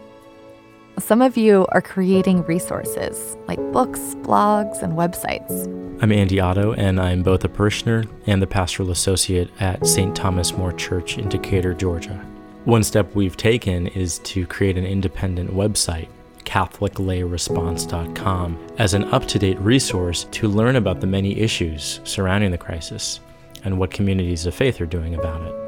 Some 0.99 1.23
of 1.23 1.37
you 1.37 1.65
are 1.71 1.81
creating 1.81 2.43
resources 2.45 3.37
like 3.47 3.61
books, 3.73 4.01
blogs, 4.23 4.83
and 4.83 4.95
websites. 4.95 5.65
I'm 6.03 6.11
Andy 6.11 6.41
Otto, 6.41 6.73
and 6.73 7.01
I'm 7.01 7.23
both 7.23 7.45
a 7.45 7.49
parishioner 7.49 8.03
and 8.27 8.43
the 8.43 8.49
pastoral 8.49 8.91
associate 8.91 9.49
at 9.61 9.87
St. 9.87 10.17
Thomas 10.17 10.55
More 10.55 10.73
Church 10.73 11.17
in 11.17 11.29
Decatur, 11.29 11.73
Georgia. 11.73 12.17
One 12.65 12.83
step 12.83 13.15
we've 13.15 13.37
taken 13.37 13.87
is 13.89 14.19
to 14.21 14.47
create 14.47 14.77
an 14.77 14.87
independent 14.87 15.55
website, 15.55 16.09
CatholicLayResponse.com, 16.45 18.67
as 18.79 18.95
an 18.95 19.05
up 19.05 19.29
to 19.29 19.39
date 19.39 19.61
resource 19.61 20.25
to 20.33 20.49
learn 20.49 20.75
about 20.75 21.01
the 21.01 21.07
many 21.07 21.39
issues 21.39 22.01
surrounding 22.03 22.51
the 22.51 22.59
crisis 22.59 23.21
and 23.65 23.79
what 23.79 23.93
communities 23.93 24.47
of 24.47 24.55
faith 24.55 24.81
are 24.81 24.87
doing 24.87 25.15
about 25.15 25.43
it. 25.43 25.68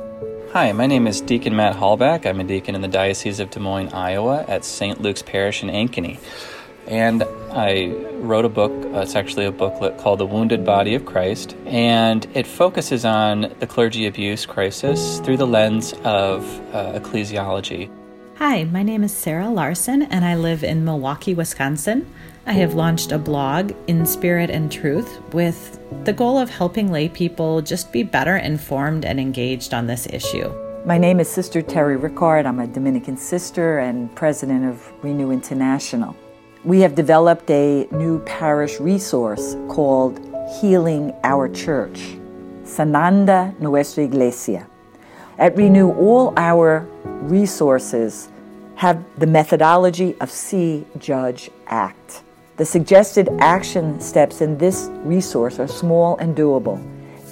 Hi, 0.52 0.72
my 0.72 0.88
name 0.88 1.06
is 1.06 1.20
Deacon 1.20 1.54
Matt 1.54 1.76
Hallback. 1.76 2.26
I'm 2.26 2.40
a 2.40 2.44
deacon 2.44 2.74
in 2.74 2.80
the 2.80 2.88
Diocese 2.88 3.38
of 3.38 3.50
Des 3.50 3.60
Moines, 3.60 3.92
Iowa 3.92 4.44
at 4.48 4.64
St. 4.64 5.00
Luke's 5.00 5.22
Parish 5.22 5.62
in 5.62 5.68
Ankeny. 5.68 6.18
And 6.88 7.22
I 7.52 7.92
wrote 8.14 8.44
a 8.44 8.48
book, 8.48 8.72
uh, 8.92 8.98
it's 8.98 9.14
actually 9.14 9.44
a 9.44 9.52
booklet 9.52 9.98
called 9.98 10.18
The 10.18 10.26
Wounded 10.26 10.64
Body 10.64 10.96
of 10.96 11.06
Christ, 11.06 11.54
and 11.66 12.26
it 12.34 12.48
focuses 12.48 13.04
on 13.04 13.54
the 13.60 13.66
clergy 13.68 14.08
abuse 14.08 14.44
crisis 14.44 15.20
through 15.20 15.36
the 15.36 15.46
lens 15.46 15.92
of 16.02 16.44
uh, 16.74 16.98
ecclesiology. 16.98 17.88
Hi, 18.38 18.64
my 18.64 18.82
name 18.82 19.04
is 19.04 19.16
Sarah 19.16 19.50
Larson, 19.50 20.02
and 20.02 20.24
I 20.24 20.34
live 20.34 20.64
in 20.64 20.84
Milwaukee, 20.84 21.32
Wisconsin. 21.32 22.12
I 22.50 22.54
have 22.54 22.74
launched 22.74 23.12
a 23.12 23.18
blog, 23.18 23.70
In 23.86 24.04
Spirit 24.04 24.50
and 24.50 24.72
Truth, 24.72 25.20
with 25.32 25.78
the 26.04 26.12
goal 26.12 26.36
of 26.36 26.50
helping 26.50 26.90
lay 26.90 27.08
people 27.08 27.62
just 27.62 27.92
be 27.92 28.02
better 28.02 28.38
informed 28.38 29.04
and 29.04 29.20
engaged 29.20 29.72
on 29.72 29.86
this 29.86 30.08
issue. 30.08 30.52
My 30.84 30.98
name 30.98 31.20
is 31.20 31.30
Sister 31.30 31.62
Terry 31.62 31.96
Rickard. 31.96 32.46
I'm 32.46 32.58
a 32.58 32.66
Dominican 32.66 33.16
sister 33.16 33.78
and 33.78 34.12
president 34.16 34.64
of 34.64 34.92
Renew 35.04 35.30
International. 35.30 36.16
We 36.64 36.80
have 36.80 36.96
developed 36.96 37.48
a 37.52 37.86
new 37.92 38.18
parish 38.24 38.80
resource 38.80 39.54
called 39.68 40.18
Healing 40.60 41.14
Our 41.22 41.48
Church, 41.48 42.00
Sanando 42.64 43.56
Nuestra 43.60 44.02
Iglesia. 44.02 44.66
At 45.38 45.56
Renew, 45.56 45.92
all 45.92 46.34
our 46.36 46.80
resources 47.04 48.28
have 48.74 49.04
the 49.20 49.26
methodology 49.28 50.16
of 50.20 50.32
see, 50.32 50.84
judge, 50.98 51.48
act. 51.68 52.24
The 52.60 52.66
suggested 52.66 53.30
action 53.38 53.98
steps 54.02 54.42
in 54.42 54.58
this 54.58 54.90
resource 54.96 55.58
are 55.58 55.66
small 55.66 56.18
and 56.18 56.36
doable 56.36 56.76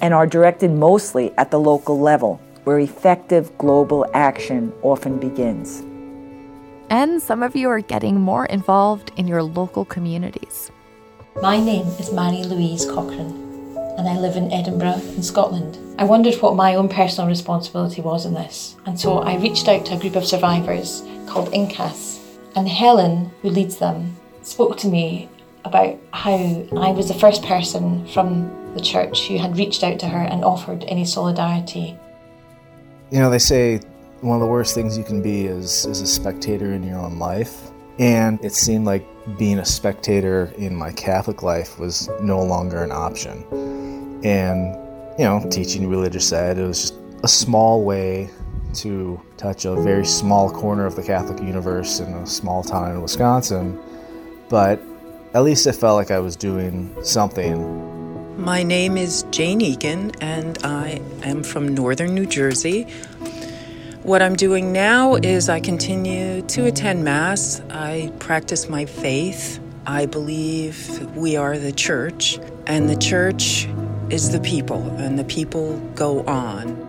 and 0.01 0.11
are 0.11 0.25
directed 0.25 0.71
mostly 0.71 1.31
at 1.37 1.51
the 1.51 1.59
local 1.59 1.99
level, 1.99 2.41
where 2.63 2.79
effective 2.79 3.55
global 3.59 4.07
action 4.15 4.73
often 4.81 5.19
begins. 5.19 5.83
And 6.89 7.21
some 7.21 7.43
of 7.43 7.55
you 7.55 7.69
are 7.69 7.79
getting 7.79 8.19
more 8.19 8.47
involved 8.47 9.11
in 9.17 9.27
your 9.27 9.43
local 9.43 9.85
communities. 9.85 10.71
My 11.43 11.59
name 11.59 11.85
is 11.99 12.11
Mary 12.11 12.41
Louise 12.41 12.87
Cochrane 12.87 13.45
and 13.99 14.09
I 14.09 14.17
live 14.17 14.35
in 14.35 14.51
Edinburgh, 14.51 15.01
in 15.15 15.21
Scotland. 15.21 15.77
I 15.99 16.05
wondered 16.05 16.41
what 16.41 16.55
my 16.55 16.73
own 16.73 16.89
personal 16.89 17.29
responsibility 17.29 18.01
was 18.01 18.25
in 18.25 18.33
this, 18.33 18.77
and 18.87 18.99
so 18.99 19.19
I 19.19 19.37
reached 19.37 19.67
out 19.67 19.85
to 19.85 19.93
a 19.93 19.99
group 19.99 20.15
of 20.15 20.25
survivors 20.25 21.03
called 21.27 21.53
INCAS, 21.53 22.17
and 22.55 22.67
Helen, 22.67 23.29
who 23.43 23.51
leads 23.51 23.77
them, 23.77 24.15
spoke 24.49 24.77
to 24.77 24.87
me 24.87 25.29
about 25.63 25.97
how 26.11 26.33
I 26.77 26.91
was 26.91 27.07
the 27.07 27.13
first 27.13 27.43
person 27.43 28.07
from 28.07 28.73
the 28.73 28.81
church 28.81 29.27
who 29.27 29.37
had 29.37 29.57
reached 29.57 29.83
out 29.83 29.99
to 29.99 30.07
her 30.07 30.19
and 30.19 30.43
offered 30.43 30.83
any 30.87 31.05
solidarity. 31.05 31.97
You 33.11 33.19
know, 33.19 33.29
they 33.29 33.39
say 33.39 33.79
one 34.21 34.35
of 34.35 34.41
the 34.41 34.47
worst 34.47 34.73
things 34.75 34.97
you 34.97 35.03
can 35.03 35.21
be 35.21 35.45
is, 35.45 35.85
is 35.85 36.01
a 36.01 36.07
spectator 36.07 36.73
in 36.73 36.83
your 36.83 36.97
own 36.97 37.19
life. 37.19 37.71
And 37.99 38.43
it 38.43 38.53
seemed 38.53 38.85
like 38.85 39.05
being 39.37 39.59
a 39.59 39.65
spectator 39.65 40.51
in 40.57 40.75
my 40.75 40.91
Catholic 40.91 41.43
life 41.43 41.77
was 41.77 42.09
no 42.21 42.41
longer 42.41 42.81
an 42.83 42.91
option. 42.91 43.43
And, 44.23 44.75
you 45.19 45.25
know, 45.25 45.45
teaching 45.49 45.89
religious 45.89 46.31
ed, 46.31 46.57
it 46.57 46.65
was 46.65 46.81
just 46.81 46.95
a 47.23 47.27
small 47.27 47.83
way 47.83 48.29
to 48.75 49.19
touch 49.37 49.65
a 49.65 49.75
very 49.75 50.05
small 50.05 50.49
corner 50.49 50.85
of 50.85 50.95
the 50.95 51.03
Catholic 51.03 51.39
universe 51.41 51.99
in 51.99 52.13
a 52.13 52.25
small 52.25 52.63
town 52.63 52.91
in 52.91 53.01
Wisconsin. 53.01 53.79
But 54.49 54.81
at 55.35 55.43
least 55.43 55.67
I 55.67 55.71
felt 55.71 55.95
like 55.95 56.09
I 56.09 56.19
was 56.19 56.35
doing 56.35 56.95
something. 57.03 57.87
My 58.41 58.63
name 58.63 58.97
is 58.97 59.23
Jane 59.29 59.61
Egan, 59.61 60.11
and 60.21 60.57
I 60.63 61.01
am 61.23 61.43
from 61.43 61.75
northern 61.75 62.15
New 62.15 62.25
Jersey. 62.25 62.83
What 64.01 64.23
I'm 64.23 64.35
doing 64.35 64.71
now 64.71 65.15
is 65.15 65.49
I 65.49 65.59
continue 65.59 66.41
to 66.41 66.65
attend 66.65 67.03
Mass. 67.03 67.61
I 67.69 68.11
practice 68.17 68.67
my 68.67 68.85
faith. 68.85 69.59
I 69.85 70.07
believe 70.07 71.15
we 71.15 71.35
are 71.35 71.59
the 71.59 71.71
church, 71.71 72.39
and 72.65 72.89
the 72.89 72.95
church 72.95 73.67
is 74.09 74.31
the 74.31 74.39
people, 74.39 74.81
and 74.97 75.19
the 75.19 75.25
people 75.25 75.77
go 75.93 76.25
on. 76.25 76.88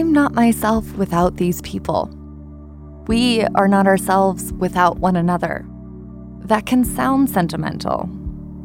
I'm 0.00 0.14
not 0.14 0.32
myself 0.32 0.96
without 0.96 1.36
these 1.36 1.60
people. 1.60 2.08
We 3.06 3.44
are 3.54 3.68
not 3.68 3.86
ourselves 3.86 4.50
without 4.54 4.98
one 4.98 5.14
another. 5.14 5.66
That 6.38 6.64
can 6.64 6.84
sound 6.84 7.28
sentimental 7.28 8.08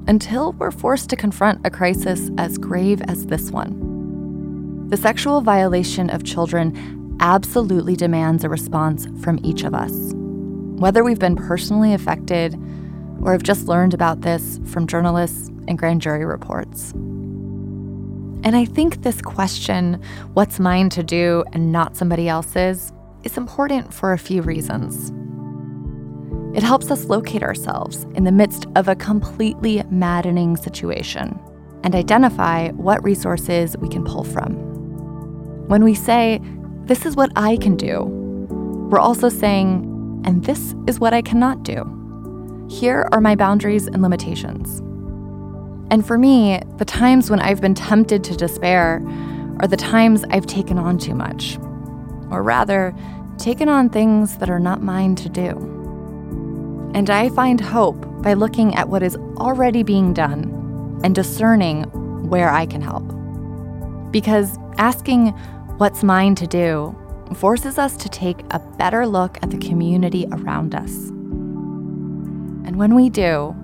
until 0.08 0.54
we're 0.54 0.72
forced 0.72 1.10
to 1.10 1.18
confront 1.18 1.68
a 1.68 1.70
crisis 1.70 2.32
as 2.38 2.58
grave 2.58 3.02
as 3.10 3.26
this 3.26 3.52
one. 3.52 4.88
The 4.88 4.96
sexual 4.96 5.42
violation 5.42 6.10
of 6.10 6.24
children 6.24 7.18
absolutely 7.20 7.98
demands 7.98 8.46
a 8.46 8.50
response 8.50 9.06
from 9.22 9.42
each 9.44 9.64
of 9.64 9.76
us, 9.76 10.14
whether 10.14 11.04
we've 11.04 11.20
been 11.20 11.36
personally 11.36 11.94
affected 11.94 12.58
or 13.22 13.34
have 13.34 13.44
just 13.44 13.68
learned 13.68 13.94
about 13.94 14.22
this 14.22 14.62
from 14.64 14.88
journalists 14.88 15.50
and 15.68 15.78
grand 15.78 16.02
jury 16.02 16.24
reports. 16.24 16.94
And 18.46 18.56
I 18.56 18.64
think 18.64 19.02
this 19.02 19.24
question, 19.24 20.00
what's 20.34 20.60
mine 20.60 20.89
to 20.91 21.02
do 21.02 21.43
and 21.52 21.72
not 21.72 21.98
somebody 21.98 22.30
else's, 22.30 22.93
is 23.24 23.38
important 23.38 23.91
for 23.91 24.14
a 24.14 24.20
few 24.20 24.43
reasons. 24.43 25.12
It 26.56 26.62
helps 26.62 26.91
us 26.91 27.06
locate 27.06 27.41
ourselves 27.41 28.04
in 28.14 28.24
the 28.24 28.32
midst 28.32 28.68
of 28.76 28.88
a 28.88 28.96
completely 28.96 29.82
maddening 29.89 30.58
situation 30.58 31.39
and 31.84 31.96
identify 31.96 32.70
what 32.74 33.04
resources 33.04 33.76
we 33.80 33.89
can 33.89 34.06
pull 34.06 34.24
from. 34.24 34.54
When 35.68 35.84
we 35.84 35.96
say, 35.96 36.39
This 36.84 37.04
is 37.08 37.16
what 37.16 37.32
I 37.36 37.58
can 37.58 37.76
do, 37.76 38.04
we're 38.91 39.00
also 39.00 39.28
saying, 39.28 40.22
And 40.24 40.46
this 40.46 40.76
is 40.86 41.00
what 41.00 41.16
I 41.16 41.24
cannot 41.24 41.64
do. 41.64 42.68
Here 42.70 43.10
are 43.12 43.22
my 43.22 43.36
boundaries 43.36 43.88
and 43.88 44.04
limitations. 44.04 44.84
And 45.92 46.06
for 46.06 46.18
me, 46.18 46.60
the 46.78 46.86
times 46.86 47.30
when 47.30 47.40
I've 47.40 47.62
been 47.62 47.76
tempted 47.76 48.24
to 48.26 48.36
despair 48.36 49.02
are 49.60 49.68
the 49.68 49.78
times 49.78 50.24
I've 50.32 50.46
taken 50.46 50.78
on 50.78 50.98
too 50.98 51.16
much. 51.16 51.58
Or 52.32 52.42
rather, 52.42 52.94
taken 53.38 53.70
on 53.70 53.90
things 53.90 54.38
that 54.38 54.50
are 54.50 54.60
not 54.60 54.82
mine 54.82 55.16
to 55.16 55.30
do. 55.30 55.50
And 56.94 57.10
I 57.10 57.30
find 57.30 57.60
hope 57.62 58.04
by 58.22 58.34
looking 58.34 58.74
at 58.76 58.90
what 58.90 59.04
is 59.04 59.16
already 59.38 59.84
being 59.84 60.14
done 60.14 61.00
and 61.04 61.14
discerning 61.14 61.84
where 62.30 62.50
I 62.50 62.66
can 62.66 62.82
help. 62.82 63.04
Because 64.12 64.58
asking 64.78 65.28
what's 65.78 66.04
mine 66.04 66.36
to 66.36 66.48
do 66.48 66.96
forces 67.36 67.78
us 67.78 67.98
to 67.98 68.10
take 68.10 68.42
a 68.52 68.60
better 68.78 69.06
look 69.06 69.38
at 69.44 69.50
the 69.50 69.58
community 69.58 70.26
around 70.32 70.74
us. 70.74 71.10
And 72.66 72.78
when 72.78 72.96
we 72.96 73.10
do, 73.10 73.56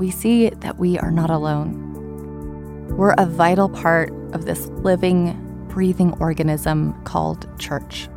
we 0.00 0.10
see 0.10 0.48
that 0.48 0.78
we 0.78 0.98
are 0.98 1.10
not 1.10 1.28
alone. 1.28 1.76
We're 2.96 3.12
a 3.18 3.26
vital 3.26 3.68
part 3.68 4.10
of 4.32 4.46
this 4.46 4.68
living, 4.68 5.36
breathing 5.68 6.14
organism 6.20 6.94
called 7.04 7.46
church. 7.58 8.08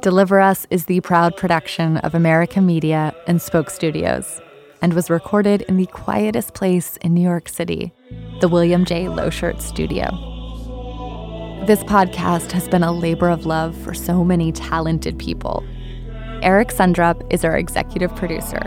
Deliver 0.00 0.40
Us 0.40 0.66
is 0.70 0.86
the 0.86 1.00
proud 1.02 1.36
production 1.36 1.98
of 1.98 2.16
America 2.16 2.60
Media 2.60 3.14
and 3.28 3.40
Spoke 3.40 3.70
Studios 3.70 4.40
and 4.80 4.92
was 4.94 5.10
recorded 5.10 5.62
in 5.62 5.76
the 5.76 5.86
quietest 5.86 6.54
place 6.54 6.96
in 6.98 7.14
New 7.14 7.22
York 7.22 7.48
City, 7.48 7.92
the 8.40 8.48
William 8.48 8.84
J. 8.84 9.04
Loschert 9.04 9.60
Studio. 9.60 10.06
This 11.66 11.82
podcast 11.84 12.52
has 12.52 12.68
been 12.68 12.82
a 12.82 12.92
labor 12.92 13.28
of 13.28 13.46
love 13.46 13.76
for 13.76 13.92
so 13.92 14.24
many 14.24 14.52
talented 14.52 15.18
people. 15.18 15.64
Eric 16.42 16.68
Sundrup 16.68 17.26
is 17.32 17.44
our 17.44 17.56
executive 17.56 18.14
producer, 18.14 18.60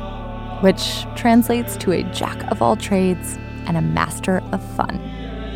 which 0.61 1.05
translates 1.15 1.77
to 1.77 1.93
a 1.93 2.03
jack 2.11 2.43
of 2.51 2.61
all 2.61 2.75
trades 2.75 3.37
and 3.65 3.77
a 3.77 3.81
master 3.81 4.39
of 4.51 4.75
fun. 4.75 4.99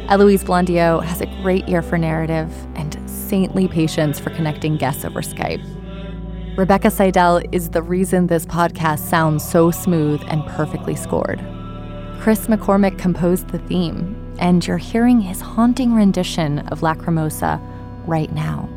Eloise 0.08 0.43
Blondiau 0.43 1.03
has 1.03 1.22
a 1.22 1.26
great 1.41 1.68
ear 1.68 1.82
for 1.82 1.97
narrative 1.97 2.51
and 2.76 2.97
saintly 3.10 3.68
patience 3.68 4.20
for 4.20 4.30
connecting 4.30 4.78
guests 4.78 5.03
over 5.03 5.22
Skype. 5.22 5.64
Rebecca 6.58 6.89
Seidel 6.89 7.41
is 7.51 7.72
the 7.72 7.82
reason 7.82 8.28
this 8.28 8.45
podcast 8.45 8.99
sounds 8.99 9.43
so 9.43 9.72
smooth 9.72 10.24
and 10.28 10.45
perfectly 10.45 10.95
scored. 10.95 11.43
Chris 12.22 12.47
McCormick 12.47 12.97
composed 12.97 13.49
the 13.49 13.60
theme, 13.60 14.16
and 14.39 14.66
you're 14.66 14.78
hearing 14.78 15.20
his 15.20 15.41
haunting 15.41 15.93
rendition 15.93 16.60
of 16.70 16.80
Lacrimosa 16.80 17.60
right 18.08 18.32
now. 18.32 18.70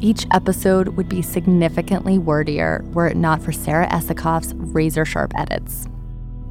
Each 0.00 0.26
episode 0.32 0.88
would 0.88 1.08
be 1.08 1.22
significantly 1.22 2.18
wordier 2.18 2.82
were 2.92 3.06
it 3.06 3.16
not 3.16 3.40
for 3.40 3.52
Sarah 3.52 3.88
Esikoff's 3.90 4.52
razor 4.54 5.04
sharp 5.04 5.32
edits. 5.36 5.86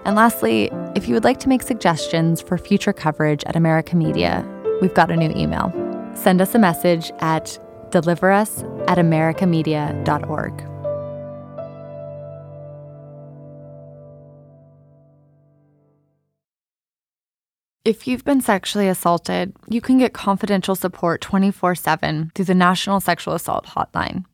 And 0.05 0.17
lastly, 0.17 0.71
if 0.95 1.09
you 1.09 1.15
would 1.15 1.25
like 1.25 1.41
to 1.41 1.49
make 1.49 1.63
suggestions 1.63 2.41
for 2.41 2.59
future 2.59 2.93
coverage 2.93 3.45
at 3.45 3.57
America 3.57 3.97
Media, 3.97 4.45
we've 4.81 4.95
got 4.95 5.11
a 5.11 5.17
new 5.17 5.33
email. 5.37 5.73
Send 6.15 6.41
us 6.41 6.55
a 6.55 6.59
message 6.59 7.11
at 7.21 7.59
deliverus 7.91 8.63
at 8.89 8.99
americamedia.org. 8.99 10.77
If 17.85 18.09
you've 18.09 18.25
been 18.25 18.41
sexually 18.41 18.89
assaulted, 18.89 19.55
you 19.69 19.81
can 19.81 19.99
get 19.99 20.13
confidential 20.13 20.75
support 20.75 21.21
24 21.21 21.77
7 21.77 22.33
through 22.35 22.45
the 22.47 22.55
National 22.55 22.99
Sexual 22.99 23.35
Assault 23.35 23.67
Hotline. 23.67 24.25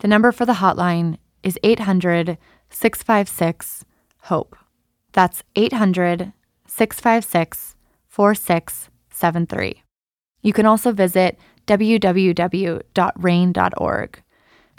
The 0.00 0.08
number 0.08 0.32
for 0.32 0.44
the 0.44 0.54
hotline 0.54 1.18
is 1.44 1.58
800 1.62 2.38
656 2.70 3.84
HOPE. 4.22 4.56
That's 5.18 5.42
800 5.56 6.32
656 6.68 7.74
4673. 8.06 9.82
You 10.42 10.52
can 10.52 10.64
also 10.64 10.92
visit 10.92 11.36
www.rainn.org. 11.66 14.22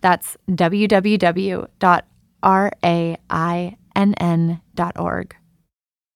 That's 0.01 0.37
www.rainn.org. 0.49 1.67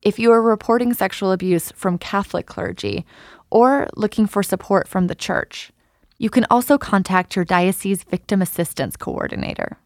If 0.01 0.19
you 0.19 0.31
are 0.31 0.41
reporting 0.41 0.93
sexual 0.93 1.33
abuse 1.33 1.73
from 1.73 1.97
Catholic 1.97 2.45
clergy 2.45 3.05
or 3.49 3.89
looking 3.97 4.27
for 4.27 4.41
support 4.41 4.87
from 4.87 5.07
the 5.07 5.15
church, 5.15 5.73
you 6.17 6.29
can 6.29 6.45
also 6.49 6.77
contact 6.77 7.35
your 7.35 7.43
diocese 7.43 8.03
victim 8.03 8.41
assistance 8.41 8.95
coordinator. 8.95 9.79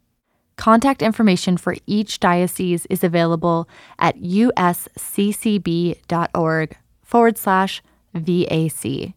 Contact 0.57 1.01
information 1.01 1.55
for 1.55 1.75
each 1.85 2.19
diocese 2.19 2.85
is 2.87 3.03
available 3.03 3.69
at 3.99 4.19
usccb.org 4.21 5.17
forward 7.03 7.37
slash 7.37 7.83
VAC. 8.13 9.13